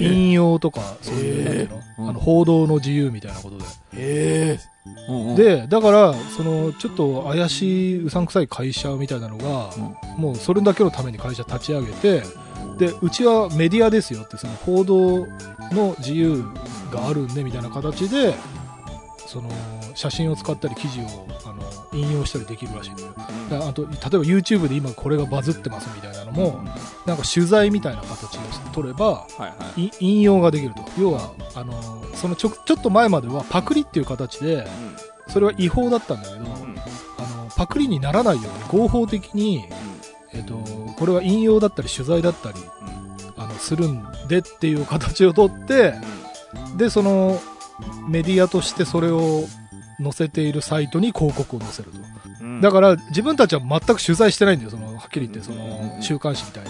[0.02, 3.64] 引用とか、そういう、あの、報道の自由みたいなことで。
[3.64, 4.60] へえ。
[5.08, 9.70] うんうん、で、だから、その、ちょっと怪しい、うさんくさい会社みたいなのが、
[10.18, 12.24] もうそれだけのために会社立ち上げて、
[12.78, 15.26] で、うちはメディアですよって、その報道
[15.72, 16.44] の自由
[16.92, 18.34] があるんで、みたいな形で、
[19.28, 19.50] その、
[19.96, 21.28] 写真を使ったり記事を、
[21.94, 23.14] 引用したりできるらしいんだよ。
[23.50, 26.64] だあと、例えば YouTube で今これがバズってますみたいなのも、
[27.06, 28.40] なんか取材みたいな形を
[28.74, 29.86] 取れば、はいはい。
[29.86, 30.84] い引用ができると。
[31.00, 34.68] 要は、あの、そのちょ、ちょっと前まではパクリっていう形で、
[35.28, 39.66] それは違法だったんだけど、あの、パクリにならないように合法的に、
[40.34, 40.56] えっ、と、
[40.98, 42.58] これは引用だったり取材だったり、
[43.38, 45.94] あの、するんでっていう形をとって、
[46.78, 47.40] で、その、
[48.08, 49.46] メディアとしてそれを
[50.04, 51.98] 載せているサイトに広告を載せると。
[52.42, 56.70] うんだから、自分たちは全く取材してないんだよ、その、はっきり言って、その、週刊誌みたいに。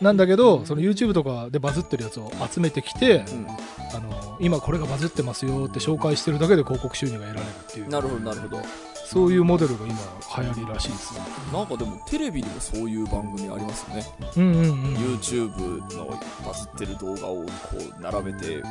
[0.00, 3.46] なんだけど、その YouTube とかでバズってるやつを集めてきて、うん
[3.94, 8.62] あの、今これがバズってますよって紹介してるだけで広告収入が得られるっていう、なるほどなるほど。
[9.04, 9.94] そういうモデルが今
[10.38, 11.20] 流行りらしいですね。
[11.52, 14.06] なんかでもテレビでもそういう番組ありますよね。
[14.36, 14.94] うんうんうん。
[14.94, 18.62] YouTube のバズってる動画をこう並べて、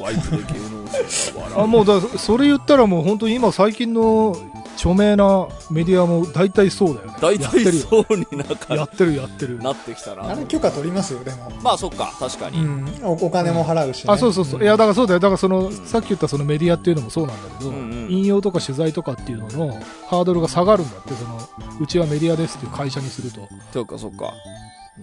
[0.00, 1.60] ワイプで芸能人が笑う。
[1.62, 4.36] あ、もうだ、それ言ったらもう本当に今最近の
[4.78, 7.14] 著名なメディアも大体そうだよね。
[7.20, 7.72] 大やってるよ。
[7.72, 9.58] 体そうになんかやってるやってる。
[9.58, 10.28] なってきたな。
[10.30, 11.50] あれ許可取りますよ、でも。
[11.62, 12.58] まあそっか、確かに。
[12.58, 14.12] うん、おお金も払うし、ね。
[14.12, 14.62] あ、そうそうそう。
[14.62, 15.20] いや、だからそうだよ。
[15.20, 21.40] だからその、んさっき言ったそのメディアっていうのもそうなんだけど、うんうん引用とか取材とかっていうののハードルが下がるんだって、その、
[21.80, 23.48] うちはメディアですっていう会社にすると。
[23.72, 24.32] そうかそうか。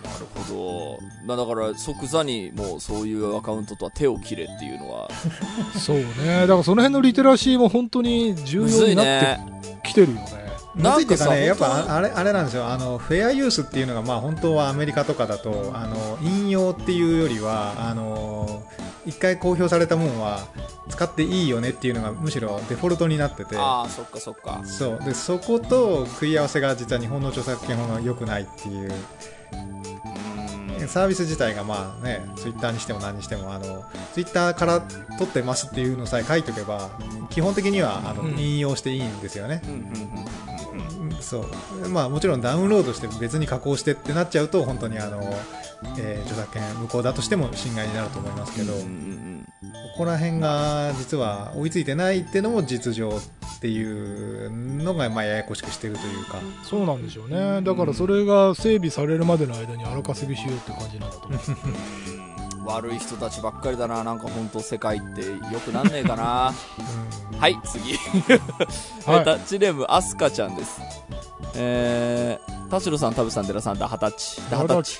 [0.03, 0.99] なるほど。
[1.25, 5.09] まあだから即座にもうそういうアカウントとは手を切れっていうのは、
[5.77, 6.05] そうね。
[6.41, 9.79] だからその辺のリテラシーも本当に重要になってね。
[9.83, 10.45] きてるよね。
[10.75, 18.63] むずいっていうかね、やっぱあれあれなんですよあの、フェアユースっていうのが、まあ、本当はアメリカとかだとあの引用っていうよりはあの
[19.05, 20.45] 一回公表されたものは
[20.89, 24.61] 使っていいよねっていうのがむしろデフォルトになっててああ、そっかそっか。
[24.65, 28.91] そうでそこと食い合わせが実は日本の著作権法が良くないっていううん
[30.87, 36.91] サービス自体がまあねツイッターにしても何にしてもあのツイッターから取ってますっていうのさえ書いておけば
[37.29, 38.39] 基本的にはあの、うん。
[38.39, 39.61] 引用していいんですよね。
[41.19, 41.41] そ
[41.83, 41.89] う。
[41.89, 45.21] まあもちろんダウンロードして別に加工してってなっちゃうと本当にあの、
[45.97, 48.79] えー著作権無効だとしても侵害になると思いますけど、こ
[49.97, 53.19] こら辺が実は追いついてないっていうのも実情
[53.65, 54.51] っていう
[54.83, 57.63] のがまあややこしくしてるというかそうなんでしょうね。
[57.63, 61.39] だからそれが整備されるまでの間に荒稼ぎしようって感じなんだと思う。
[62.19, 62.25] うん
[62.65, 64.03] 悪い人たちばっかりだな。
[64.03, 65.21] なんか本当世界って
[65.53, 66.51] 良くなんねえかな。
[67.31, 67.93] うんはい、次。
[67.93, 70.81] はいえタッチネーム、アスカちゃんです。
[71.57, 74.41] えー、田代さん、田部さん、寺さん、ダハタッチ。
[74.49, 74.99] ダハタッチ。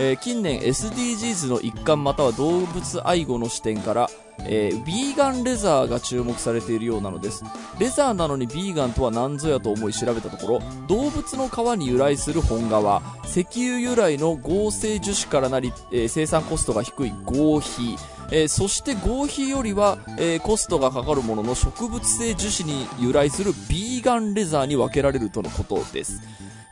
[0.00, 4.08] えー近年 SDGs の一環または動物愛護の視点から、
[4.44, 7.42] えービーガンレザーが注目されているようなのです
[7.80, 17.96] レザーなのにビーガンとは何ぞやと思い調べたところ動物の皮に由来する本革石油由来の合成樹脂からなり、えー生産コストが低い合皮
[18.30, 26.22] えーそして合皮よりは、えーコストがかかるものの植物性樹脂に由来するビーガンレザーに分けられるとのことです。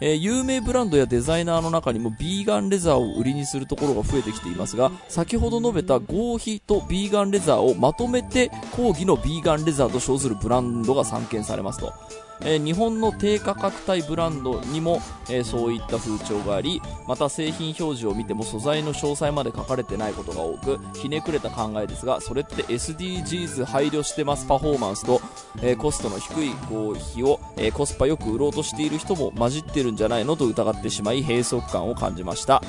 [0.00, 11.94] えー有名ブランドやデザイナーの中にもビーガンレザーを売りにするところが増えてきていますが先ほど述べた合皮とビーガンレザーをまとめて講義のビーガンレザーと称するブランドが散見されますと、
[12.42, 25.20] えー日本の低価格帯ブランドにも、えーそういった風潮がありまた製品表示を見ても素材の詳細まで書かれてないことが多くひねくれた考えですがそれって SDGs 配慮してますパフォーマンスと
[25.62, 32.62] えーコストの低い合皮を、えコスパよく売ろうとしている人も混じってるんじゃないのと疑ってしまい閉塞感を感じました、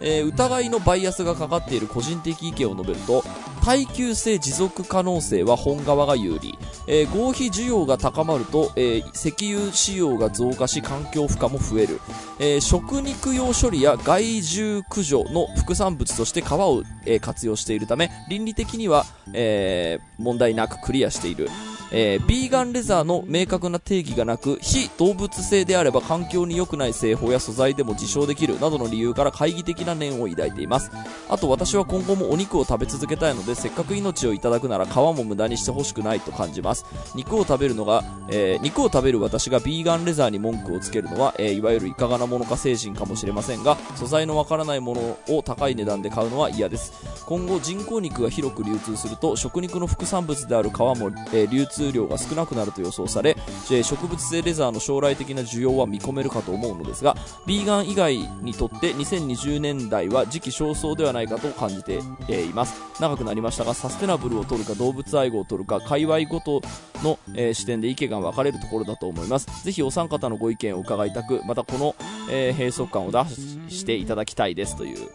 [0.00, 3.22] えー疑いのバイアスがかかっている個人的意見を述べると
[3.64, 12.00] 耐久性持続可能性は本側が有利、えー合皮需要が高まると、えー石油使用が増加し環境負荷も増える、
[12.38, 21.48] えー食肉用処理や害獣駆除の副産物として皮を、え活用しているため倫理的には、え問題なくクリアしている。
[21.92, 30.90] えービーガンレザーの明確な定義がなく非動物性であれば環境に良くない製法や素材でも自称できるなどの理由から懐疑的な念を抱いています。
[31.28, 36.84] あと私は今後もお肉を食べ続けたいのでせっかく命をいただくなら皮も無駄にしてほしくないと感じます。
[37.14, 46.92] 肉を食べるのが、えー肉を食べる私がビーガンレザーに文句をつけるのは、えーいわゆるいかがなものか精神かもしれませんが素材のわからないものを高い値段で買うのは嫌です。
[47.26, 57.16] 今後人工肉が広く流通すると食肉の副産物である皮も、え流通出量が少なくなると予想され、えー植物性レザーの将来的な需要は見込めるかと思うのですが、
[57.46, 62.74] ビーガン以外にとって2020年代は時期尚早ではないかと感じて、えーいます。
[63.00, 66.60] 長くなりましたが、サステナブルを取るか動物愛護を取るか、界隈ごと
[67.02, 69.46] の、えー視点で意見が分かれるところだと思います。
[69.64, 71.94] ぜひお三方のご意見を伺いたく、またこの、
[72.30, 73.24] えー閉塞感を出
[73.70, 75.08] していただきたいですという。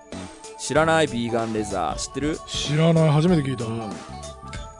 [0.57, 2.39] 知らないビーガンレザー知ってる？
[2.47, 3.65] 知らない初めて聞いた、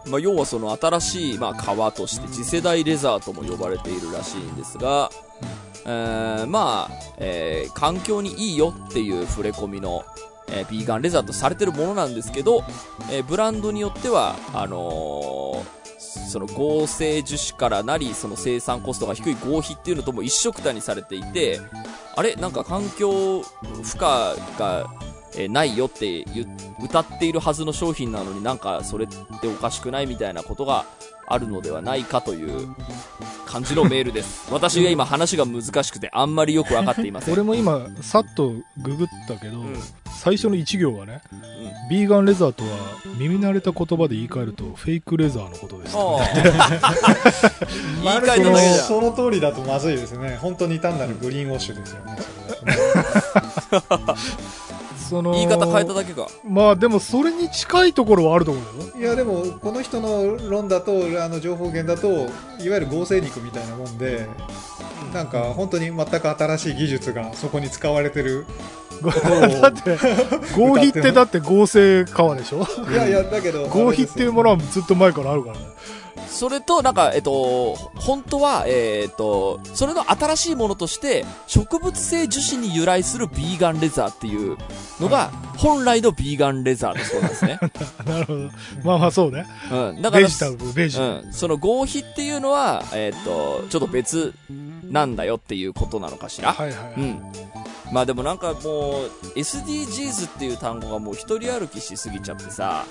[0.07, 5.09] まあ、要はその新しい、まあ、革として次世代レザーとも呼ばれているらしいんですが、
[5.85, 10.03] えーまあ、えー環境にいいよっていう触れ込みの、
[10.49, 12.63] えービーガンレザーとされてるものなんですけど、
[13.11, 15.65] えーブランドによっては、あの
[15.97, 21.59] その合成樹脂からなり、その生産コストが低い合皮っていうのとも一緒くたにされていて、
[22.15, 22.35] あれ？
[22.35, 23.45] なんか環境負
[23.95, 23.99] 荷
[24.57, 24.85] が、
[25.38, 26.26] えーないよって
[26.84, 30.86] 歌っているはずの商品なのになんかそれっておかしくないみたいなことが
[31.28, 32.76] あるのではないかという
[33.45, 34.52] 感じのメールです。
[34.52, 37.34] 私が今話が難しくてあんまりよくわかっていません。
[37.34, 39.76] 俺も今さっとググったけど、うん。
[40.17, 41.21] 最初の1行がね、
[41.89, 42.69] ビーガンレザーとは
[43.17, 46.48] 耳慣れた言葉で言い換えるとフェイクレザーのことです、ああ言い
[48.17, 48.84] 換えただけじゃ。
[48.84, 52.17] その通りだとまずいですね本当に単なるグリーンウォッシュですよね
[55.09, 56.27] その言い方変えただけか。
[56.43, 58.97] まあでもそれに近いところはあると思うよ。
[58.97, 60.91] いやでもこの人の論だと
[61.23, 64.27] あの情報源だといわゆる合成肉みたいなもんで
[65.13, 68.45] なんか本当に全く新しい技術がそこに使われてる。
[69.61, 69.97] だって
[70.57, 72.65] 合皮ってだって合成革でしょ？
[72.89, 75.65] いやいやだけど合皮っていうものはずっと前からあるからね
[76.36, 84.58] それと、なんか、えっと、本当は、えっと、それの新しいものとして、植物性樹脂に由来するビーガンレザーっていう
[85.00, 87.60] のが、本来のビーガンレザーだそうなんですね。
[88.06, 88.39] なるほど
[88.84, 90.02] まあまあそうねうん。
[90.02, 91.34] だから、ベジタブルベジタブル、うん。
[91.34, 94.34] その合皮っていうのは、えっと、ちょっと別
[94.84, 96.52] なんだよっていうことなのかしら。
[96.52, 97.21] はいはいはい、うん。
[97.93, 102.86] まあでもなんかもう、SDGs っていう単語がもう一人歩きしすぎちゃってさ、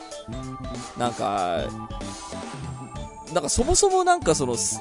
[0.97, 1.61] なんか、
[3.35, 4.81] なんかそもそもなんかその、す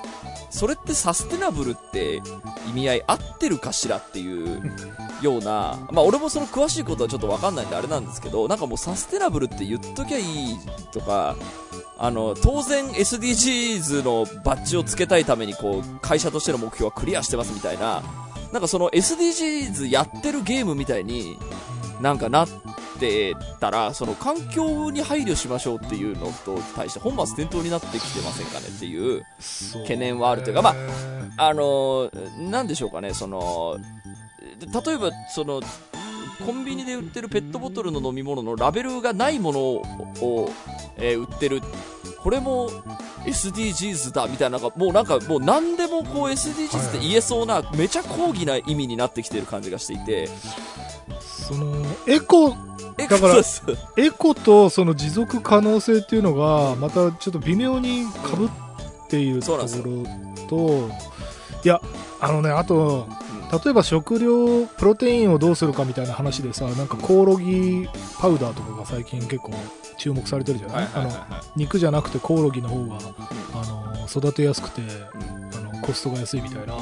[0.49, 2.21] それってサステナブルって
[2.69, 4.61] 意味合い合ってるかしらっていう
[5.21, 10.57] ような、まあ俺もその詳しいことはちょっとわかんないんであれなんですけど、なんかもうサステナブルって言っときゃいい
[10.91, 11.35] とか、
[11.97, 18.03] あの、当然 SDGs のバッジをつけたいためにこう、会社としての目標はクリアしてますみたいな、
[18.51, 21.39] なんかその SDGs やってるゲームみたいに
[22.01, 22.47] なんかなっ
[22.99, 29.23] てたら、その環境に配慮しましょうっていうのと対して本末転倒になってきてませんかねっていう、
[29.83, 30.77] 懸念はあるというかまあへ
[31.37, 33.77] あのー、なんでしょうかね、その、
[34.85, 35.61] 例えばその、
[36.45, 40.49] コンビニで売ってるペットボトルの飲み物のラベルがないものを、
[40.97, 41.61] えー売ってる。
[42.23, 42.69] これも
[43.25, 50.72] SDGs だみたいな、なんかもうなんかもう何でもこう SDGs って言えそうな、めちゃ高義な意味になってきてる感じがしていて、ー
[51.43, 51.75] その
[52.07, 52.55] エコ
[52.97, 53.35] え、だから
[53.97, 58.49] エコとその持続可能性っていうのがまたちょっと微妙にかぶっ
[59.09, 59.67] ているところ
[60.47, 60.89] と
[61.63, 61.81] いや
[62.19, 63.07] あのねあと
[63.63, 67.87] 例えば食料プロテインをどうするかみたいな話でさなんかコオロギ
[68.19, 69.51] パウダーとかが最近結構
[69.97, 71.11] 注目されてるじゃない,、あの
[71.55, 72.97] 肉じゃなくてコオロギの方が
[73.53, 74.81] あの育てやすくて
[75.55, 76.75] あのコストが安いみたいな。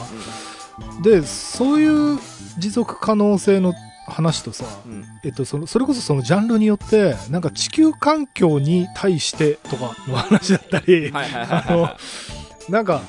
[1.03, 2.19] でそういう
[2.57, 3.73] 持続可能性の
[4.11, 4.91] 話とさ、うん。
[4.91, 11.89] うんえっと、そのそれこそそのジャンルによってなんか地球環境に対してとかの話だったり、はいはいはいあの
[12.69, 13.01] なんか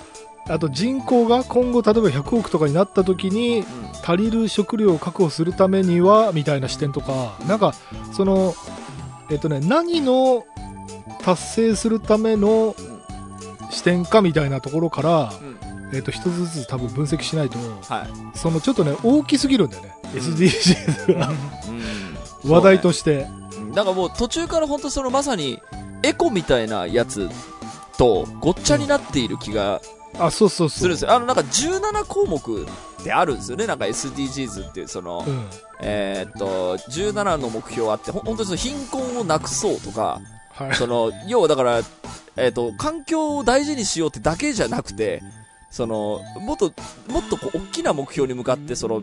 [0.49, 3.65] あと人口が今後例えば100億とかになった時にい。
[4.05, 7.75] 足りる食料を確保するためにはみたいな視点とかなんか
[8.13, 8.55] その
[9.31, 10.45] えっとね何の
[11.23, 12.75] 達成するための
[13.71, 15.59] 視点かみたいなところから、うんうん
[15.95, 17.59] えっと、一つずつ多分分析しないと。
[17.59, 18.39] はい。
[18.39, 21.29] そのちょっとね大きすぎるんだよね、SDGs が。
[21.29, 22.51] うん。
[22.51, 23.73] 話題として、うん。
[23.73, 25.61] だからもう途中から本当そのまさに
[26.03, 27.29] エコみたいなやつ
[27.99, 29.81] とごっちゃになっている気が
[30.19, 31.13] あそうそうするんですよ。
[31.13, 33.67] あのなんか17項目ってあるんですよね。
[33.67, 35.47] なんか SDGs っていうその、うん。
[35.81, 40.21] えーっと、17の目標あって、ほ本当にその貧困をなくそうとか、
[40.53, 40.75] はい。
[40.75, 41.79] その、要はだから、
[42.37, 45.23] えーっと、環境を大事にしようってだけじゃなくて、
[45.73, 46.73] その、もっと、
[47.09, 49.03] もっとこう、大きな目標に向かって、その、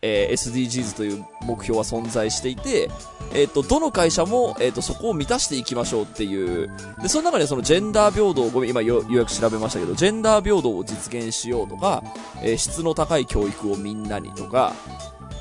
[0.00, 2.88] えー SDGs という目標は存在していて、
[3.34, 6.70] えっ、と、どの会社も、えっ、と、そこを満たしていきましょうっていう、
[7.02, 12.04] で、その中でそのジェンダー平等、ごめん、今よようやく調べましたけど、ジェンダー平等を実現しようとか、
[12.42, 14.72] えー質の高い教育をみんなにとか、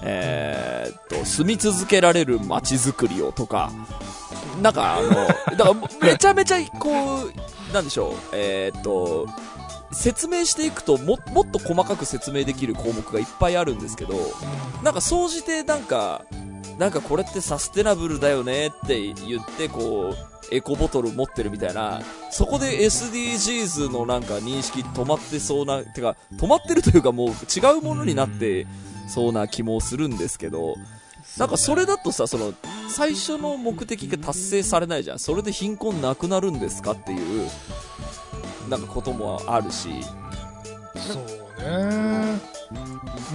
[0.02, 3.72] えっと、住み続けられる街づくりをとか、
[4.62, 5.10] なんかあの、
[5.58, 6.90] だからめちゃめちゃこ
[7.26, 9.28] う、なんでしょう、えっと、
[9.94, 14.16] 説明していくとも、もっと細かく説明できる項目がいっぱいあるんですけど、
[14.84, 16.26] なんか総じてなんか、
[16.78, 28.68] なんかこれってサステナブルだよねって言って、こう、エコボトル持ってるみたいな、そこで SDGs のなんか認識止まってそうな、てか、止まってるというかもう違うものになって
[29.08, 30.76] そうな気もするんですけど、
[31.38, 32.54] なんかそれだとさ、その、
[32.90, 35.20] 最初の目的が達成されないじゃん。
[35.20, 37.50] それで貧困なくなるんですかっていう、
[38.78, 39.90] なんかこともあるし、
[40.96, 41.26] そう
[41.62, 42.40] ね。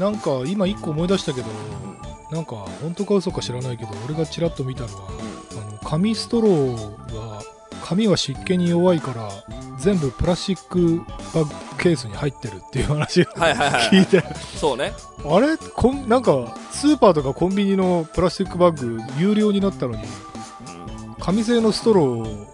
[0.01, 1.47] なんか今一個思い出したけど
[2.33, 5.09] なんか本当か嘘か知らないけど俺がちらっと見たのは
[5.53, 7.43] あの紙ストローは
[7.85, 9.31] 紙は湿気に弱いから
[9.79, 10.99] 全部プラスチック
[11.33, 13.25] バッグケースに入ってるっていう話を。
[13.25, 14.23] 聞いて。
[14.57, 14.93] そうね。
[15.25, 15.57] あれ？
[15.57, 20.03] こんなんかスーパーとかコンビニのプラスチックバッグ有料になったのに
[21.21, 22.47] 紙製のストローを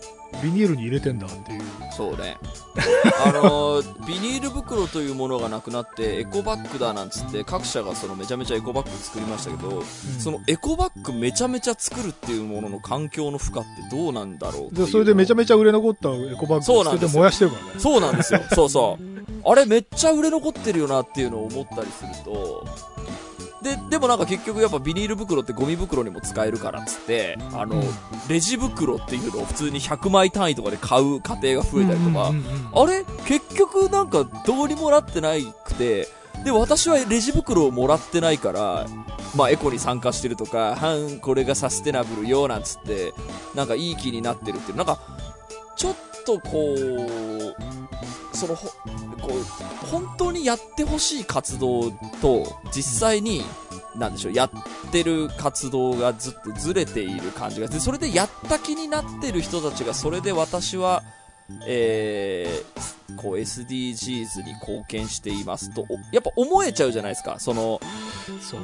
[0.42, 1.62] ビニールに入れてんだっていう
[1.96, 2.36] そうね。
[3.24, 9.82] あのービニール袋というものがなくなって、エコバッグだなんつって、各社がそのめちゃめちゃエコバッグ作りましたけど、
[10.18, 18.40] そのエコバッグめちゃめちゃ作るっていうものの環境の負荷ってどうなんだろうっていうでそれでめちゃめちゃ売れ残ったエコバッグ捨てて燃やしてるからねそうなんですよ。
[18.54, 19.04] そうそう。
[19.46, 22.66] あれめっちゃ売れ残ってるよなっていうのを思ったりすると、
[23.64, 27.82] で、でもなんか結局やっぱビニール袋ってゴミ袋にも使えるからっつって、あの、うん。
[28.28, 32.30] レジ袋っていうのを普通に100枚単位とかで買う家庭が増えたりとか、
[32.74, 33.04] あれ？
[33.26, 36.08] 結局なんかどうにもなってないくて、
[36.44, 38.86] で、私はレジ袋をもらってないから、
[39.34, 43.14] まあエコに参加してるとか、はん、これがサステナブルよ、なんつって、
[43.54, 44.98] なんかいい気になってるっていう、なんか、
[45.76, 45.94] ちょっ
[46.26, 48.68] とこう、そのほ、
[49.26, 53.42] こう、本当にやってほしい活動と、実際に、
[53.96, 54.50] なんでしょう、やっ
[54.90, 61.02] てる活動がずっとずれている感じがして、それでやった気になってる人たちが、それで私は、
[61.66, 67.38] えー、こう SDGs に貢献していますと、おやっぱ思えちゃうじゃないですか。
[67.38, 67.80] その、
[68.40, 68.56] そ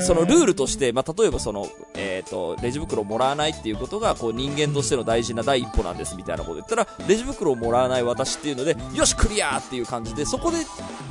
[0.00, 10.58] そのルールとして、まあ、例えばその、えっ、と、レジ袋をもらわないっていうことが、こう人間としての大事な第一歩なんですみたいなこと言ったら、レジ袋をもらわない私っていうので、よし、クリアーっていう感じで、そこで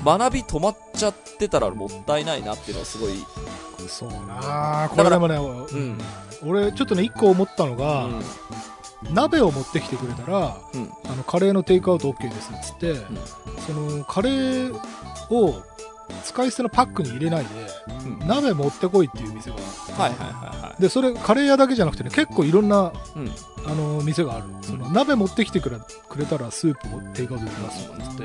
[0.05, 3.13] 学び止まっちゃってたらもったいないなっていうのはすごい、
[3.87, 4.89] そうなあ。
[4.89, 5.97] これでもね、ん。
[6.43, 8.21] 俺ちょっとね一個思ったのが、うん
[9.11, 10.91] 鍋を持ってきてくれたらうん。
[11.05, 12.95] あのカレーのテイクアウト OK ですっつって、
[13.65, 14.75] そのカレー
[15.29, 15.63] を
[16.23, 17.49] 使い捨てのパックに入れないで
[18.05, 19.63] うん鍋持ってこいっていう店がはい
[19.99, 23.19] はいはいはでそれカレー屋だけじゃなくてね結構いろんな、い。
[23.19, 23.31] うん。
[23.65, 28.17] あの店があるその鍋持ってきてくれくれたらスープをテイクアウトできますとかっつっ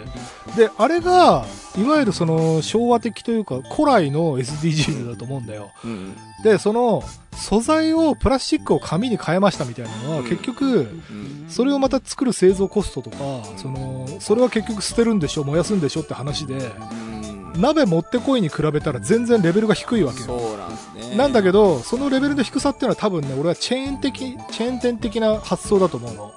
[0.55, 1.45] てであれが
[1.77, 6.15] いわゆるその昭和的というか古来の SDGs だと思うんだようん。
[6.45, 7.03] でその
[7.35, 11.47] 素材をプラスチックを紙に変えましたみたいなのは、うん結局うん。
[11.49, 13.17] それをまた作る製造コストとか、
[13.57, 16.59] そのそれは結局捨てるんでしょ燃やすんでしょって話でう
[16.95, 17.14] ん。
[17.57, 20.27] 鍋持ってこいに比べたら全然レベルが低いわけよ。
[20.27, 21.17] そうなんですね。
[21.17, 26.33] なんだけどそのレベルの低さっていうのは多分ね俺はチェーン的チェーン店的な発想だと思うの。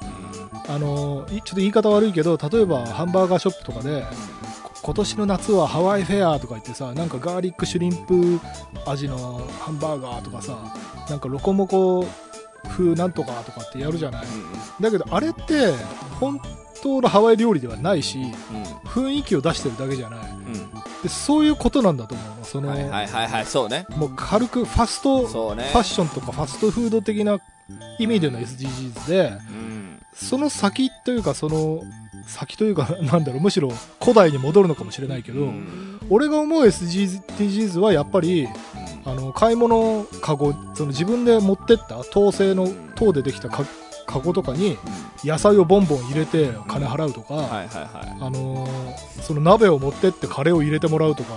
[0.69, 4.05] あのいちょっと言い方悪いけど例えばハンバーガーショップとかで
[4.63, 8.39] こ今年の夏はハワイフェアとか言ってさなんかガーリックシュリンプ
[8.85, 10.57] 味のハンバーガーとかさ
[11.09, 12.05] なんかロコモコ
[12.67, 14.25] 風なんとかとかってやるじゃない。
[14.81, 15.71] だけどあれって
[16.19, 16.41] 本
[16.81, 18.19] 当のハワイ料理ではないし
[18.85, 20.19] 雰囲気を出してるだけじゃない。
[21.03, 22.43] でそういうことなんだと思うの。
[22.43, 23.85] その、はいはいはいはい、そうね。
[23.95, 25.33] もう軽くファストフ。
[25.33, 27.39] ァッションとかファストフード的な
[27.99, 29.99] 意味での SDGs でうん。
[30.13, 31.83] その先というかその
[32.25, 33.71] 先というか なんだろうむしろ
[34.01, 35.99] 古代に戻るのかもしれないけど、うん。
[36.09, 38.47] 俺が思う SDGs はやっぱり
[39.05, 43.63] あの買い物カゴその自分で持ってった陶製の陶でできたか
[44.07, 44.77] カゴとかに
[45.23, 47.35] 野菜をボンボン入れて金払うとか、
[48.19, 51.33] あのーその鍋を持ってってカレーを入れてもらうとか。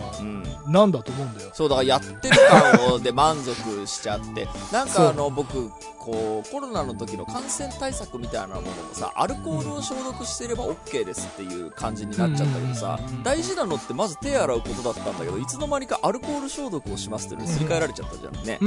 [0.67, 1.51] なんだと思うんだよ。
[1.53, 18.59] そう、だからやってる感をで満足しちゃって、なんかあの、僕、こう、コロナの時の感染対策みたいなものもさ、アルコールを消毒してれば OK ですっていう感じになっちゃったけどさ大事なのってまず手洗うことだったんだけど、いつの間にかアルコール消毒をしますっていうのにすり替えられちゃったじゃんね。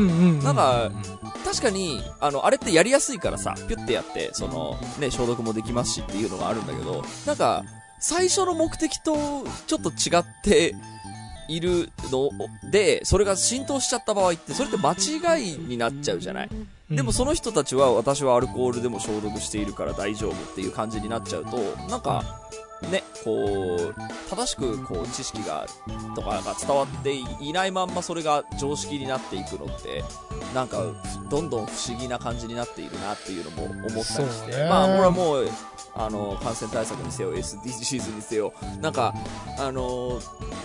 [0.44, 0.92] なんか
[1.44, 7.64] 確かに、あの、あれってやりやすいからさ、ピュッてやって、その、ね、消毒もできますしっていうのがあるんだけど、なんか、
[8.00, 9.16] 最初の目的と
[9.68, 10.76] ちょっと違って
[11.48, 12.30] いるの
[12.72, 16.50] で、それが浸透しちゃった場合って、それって間違いになっちゃうじゃない？
[16.94, 16.96] うん。
[16.96, 21.58] でもその人たちは、私はアルコールでも消毒しているから大丈夫っていう感じになっちゃうと、
[21.90, 22.24] なんか、
[22.92, 23.96] ね、こう、
[24.30, 25.66] 正しくこう知識が、
[26.16, 30.04] とかが伝わっていないまんまそれが常識になっていくのって、
[30.54, 30.84] なんか、
[31.30, 35.50] どんどん不思議な感じになっているなっていうのも思ったりして、まあ、俺はもう、
[35.96, 39.14] あの感染対策にせよ SDGs にせよなんか
[39.60, 40.20] あの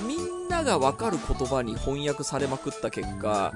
[0.06, 3.52] みんなが分かる言葉に翻訳されまくった結果、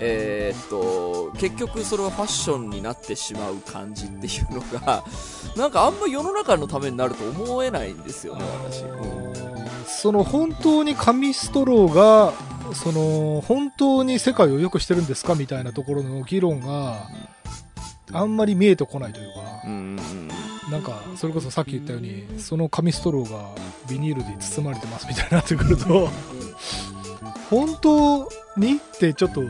[0.00, 5.04] えーっと結局それはファッションになってしまう感じっていうのが
[5.56, 9.34] なんかあんま世の中のためになると思えないんですよね私、うん。
[9.86, 12.32] その本当に紙ストローが
[12.74, 17.08] その本当に世界を良くしてるんですかみたいなところの議論が
[18.12, 19.74] あんまり見えてこないというか、うんう
[20.14, 20.28] ん
[20.70, 23.48] なんかそれこそさっき言ったようにその紙ストローが
[23.88, 26.10] ビニールで包まれてますみたいになってくると
[27.48, 28.28] 本当
[28.58, 28.74] に？
[28.74, 29.40] ってちょっと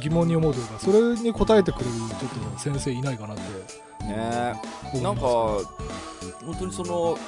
[0.00, 3.42] 疑問に思うというかそれに答えてくれるちょっと先生いないかなって。
[3.42, 4.60] うんね。
[5.02, 7.18] なんか本当にその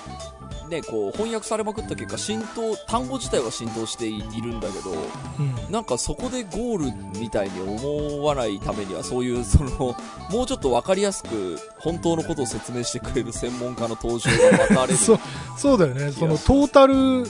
[0.69, 5.73] ねこう翻訳されまくった結果浸透単語自体は浸透しているんだけどうん。
[5.73, 9.71] なんかそこでゴールみたいに思わないためにはそういうその
[10.31, 14.97] もうちょっと分かりやすく本当のことを説明してくれる専門家の登場が待たれる。
[14.97, 15.21] そう
[15.57, 16.13] そうだよね。
[16.13, 17.27] そのトータル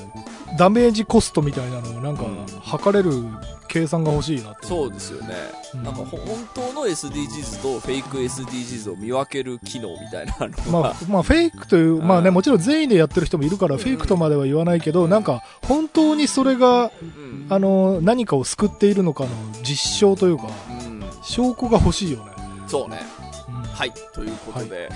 [0.56, 2.46] ダメージコストみたいなのをなんかうん。
[2.62, 3.24] 測れる
[3.70, 4.66] 計算が欲しいなって。
[4.66, 5.34] そうですよね、
[5.74, 5.82] うん。
[5.84, 17.46] なんかほ本当の SDGs とフェイク SDGs を見分ける機能みたいなのが、まあ、まあ、フェイクという、まあね、うんもちろん全員でやってる人もいるから、フェイクとまでは言わないけど、なんか、本当にそれが、うん。
[17.48, 19.30] あの、何かを救っているのかの
[19.62, 21.04] 実証というか、うん。
[21.22, 22.32] 証拠が欲しいよね。
[22.66, 22.98] そうね。
[23.14, 23.19] うん
[23.80, 23.92] はい。
[24.12, 24.90] ということで、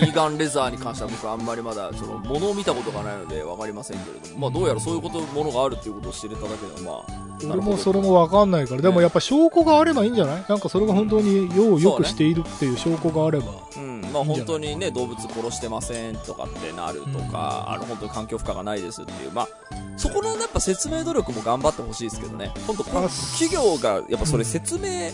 [0.00, 10.44] ビーガンレザーに関しては僕はあんまりまだそのものを見たことがないので分かりませんけれども、まあ、どうやらそういうことものがあるっていうことを知れただけではまあ俺もそれもわかんないから、でもやっぱ証拠があればいいんじゃない？
[10.48, 13.52] なんかそれが本当に世を良くしているっていう証拠があれば。
[13.76, 14.00] うん。
[14.10, 19.48] まあ、本当にね動物殺してませんとかってなるとか、あの本当に環境負荷がないですっていう、まあ、
[19.96, 22.52] そこのやっぱ説明努力も頑張ってほしいですけどね。
[22.66, 25.10] 本当このあ企業がやっぱそれ説明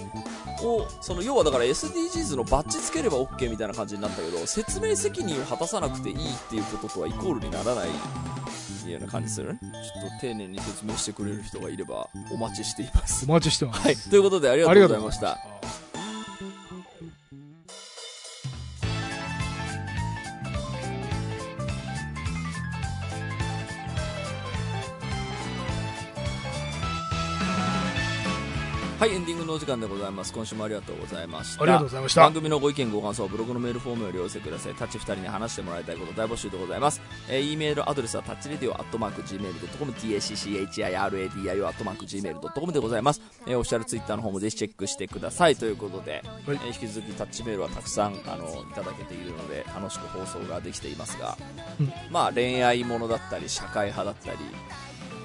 [0.64, 7.90] をその要はだから SDGs のバッジつければ OK みたいな感じになったけど説明責任を果たさなくていいっていうこととはイコールにならないっ
[8.82, 9.52] ていうような感じする？
[9.52, 13.26] ねちょっと丁寧に説明してくれる人がいればお待ちしています。
[13.28, 13.80] お待ちしてます。
[13.80, 13.96] はい。
[13.96, 15.38] ということでありがあとうございました。
[28.98, 30.32] はい、エンディングのお時間でございます。
[30.32, 31.62] 今週もありがとうございました。
[31.62, 34.74] ありがとうございました番組のご意見、ご感想はブログのメールフォームよりお寄せください。
[34.74, 37.02] タッチ2人に話してもらいたいこと大募集でございます。
[37.28, 43.20] えー、E メールアドレスはタッチレディオアットマーク Gmail.com、tacchiradio アットマーク Gmail.com でございます。
[43.46, 45.56] えー、オフィシャルツイッターの方もぜひチェックしてください。
[45.56, 51.36] ということで、はいえー引き続きタッチメールはたくさん、あの、いただけているので、楽しく放送ができていますが、
[51.78, 54.38] うんまあ、恋愛ものだったり、社会派だったり、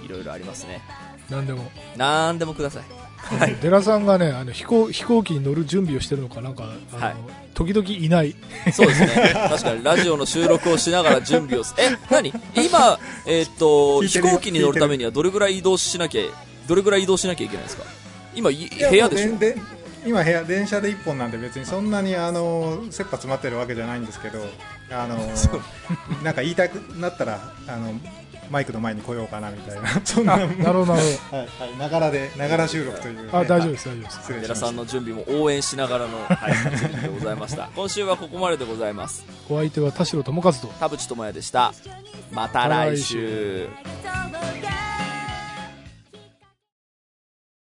[0.06, 0.82] いろいろありますね。
[1.30, 1.72] なんでも。
[1.96, 3.11] なんでもください。
[3.22, 3.56] はい。
[3.56, 6.64] 寺さんがね、あの飛行飛行機に乗る準備をしてるのか、なんか、
[6.94, 7.16] あのはい
[7.54, 8.34] 時々いない。
[8.74, 9.08] そうですね。
[9.50, 11.76] 確かにラジオの収録をしながら準備をす。
[11.78, 12.34] え、何？
[12.56, 12.98] 今、
[13.28, 16.24] えーっと、飛行機に乗るためにはどれぐらい移動しなきゃ、
[16.68, 17.84] どれぐらい移動しなきゃいけないんですか？
[18.34, 19.32] 今、部屋でしょ？
[20.08, 24.40] 今部屋電車で1本なんで別にそんなにあの切羽詰まってるわけじゃないんですけど
[24.90, 25.16] あの
[26.24, 27.94] なんか言いたくなったらあの
[28.52, 30.92] マイクの前に来ようかなみたいな そんななるほど、なるほど。
[30.94, 34.20] はいはいながらでながら収録という、あ、大丈夫です、大丈夫です。
[34.20, 37.70] 失礼しました寺さんの準備も応援しながらの、はい、 準備でございました。
[37.76, 39.24] 今週はここまででございます。
[39.50, 40.68] お相手は田代智和と。
[40.80, 41.74] 田淵智也でした。
[42.32, 43.70] また来週。「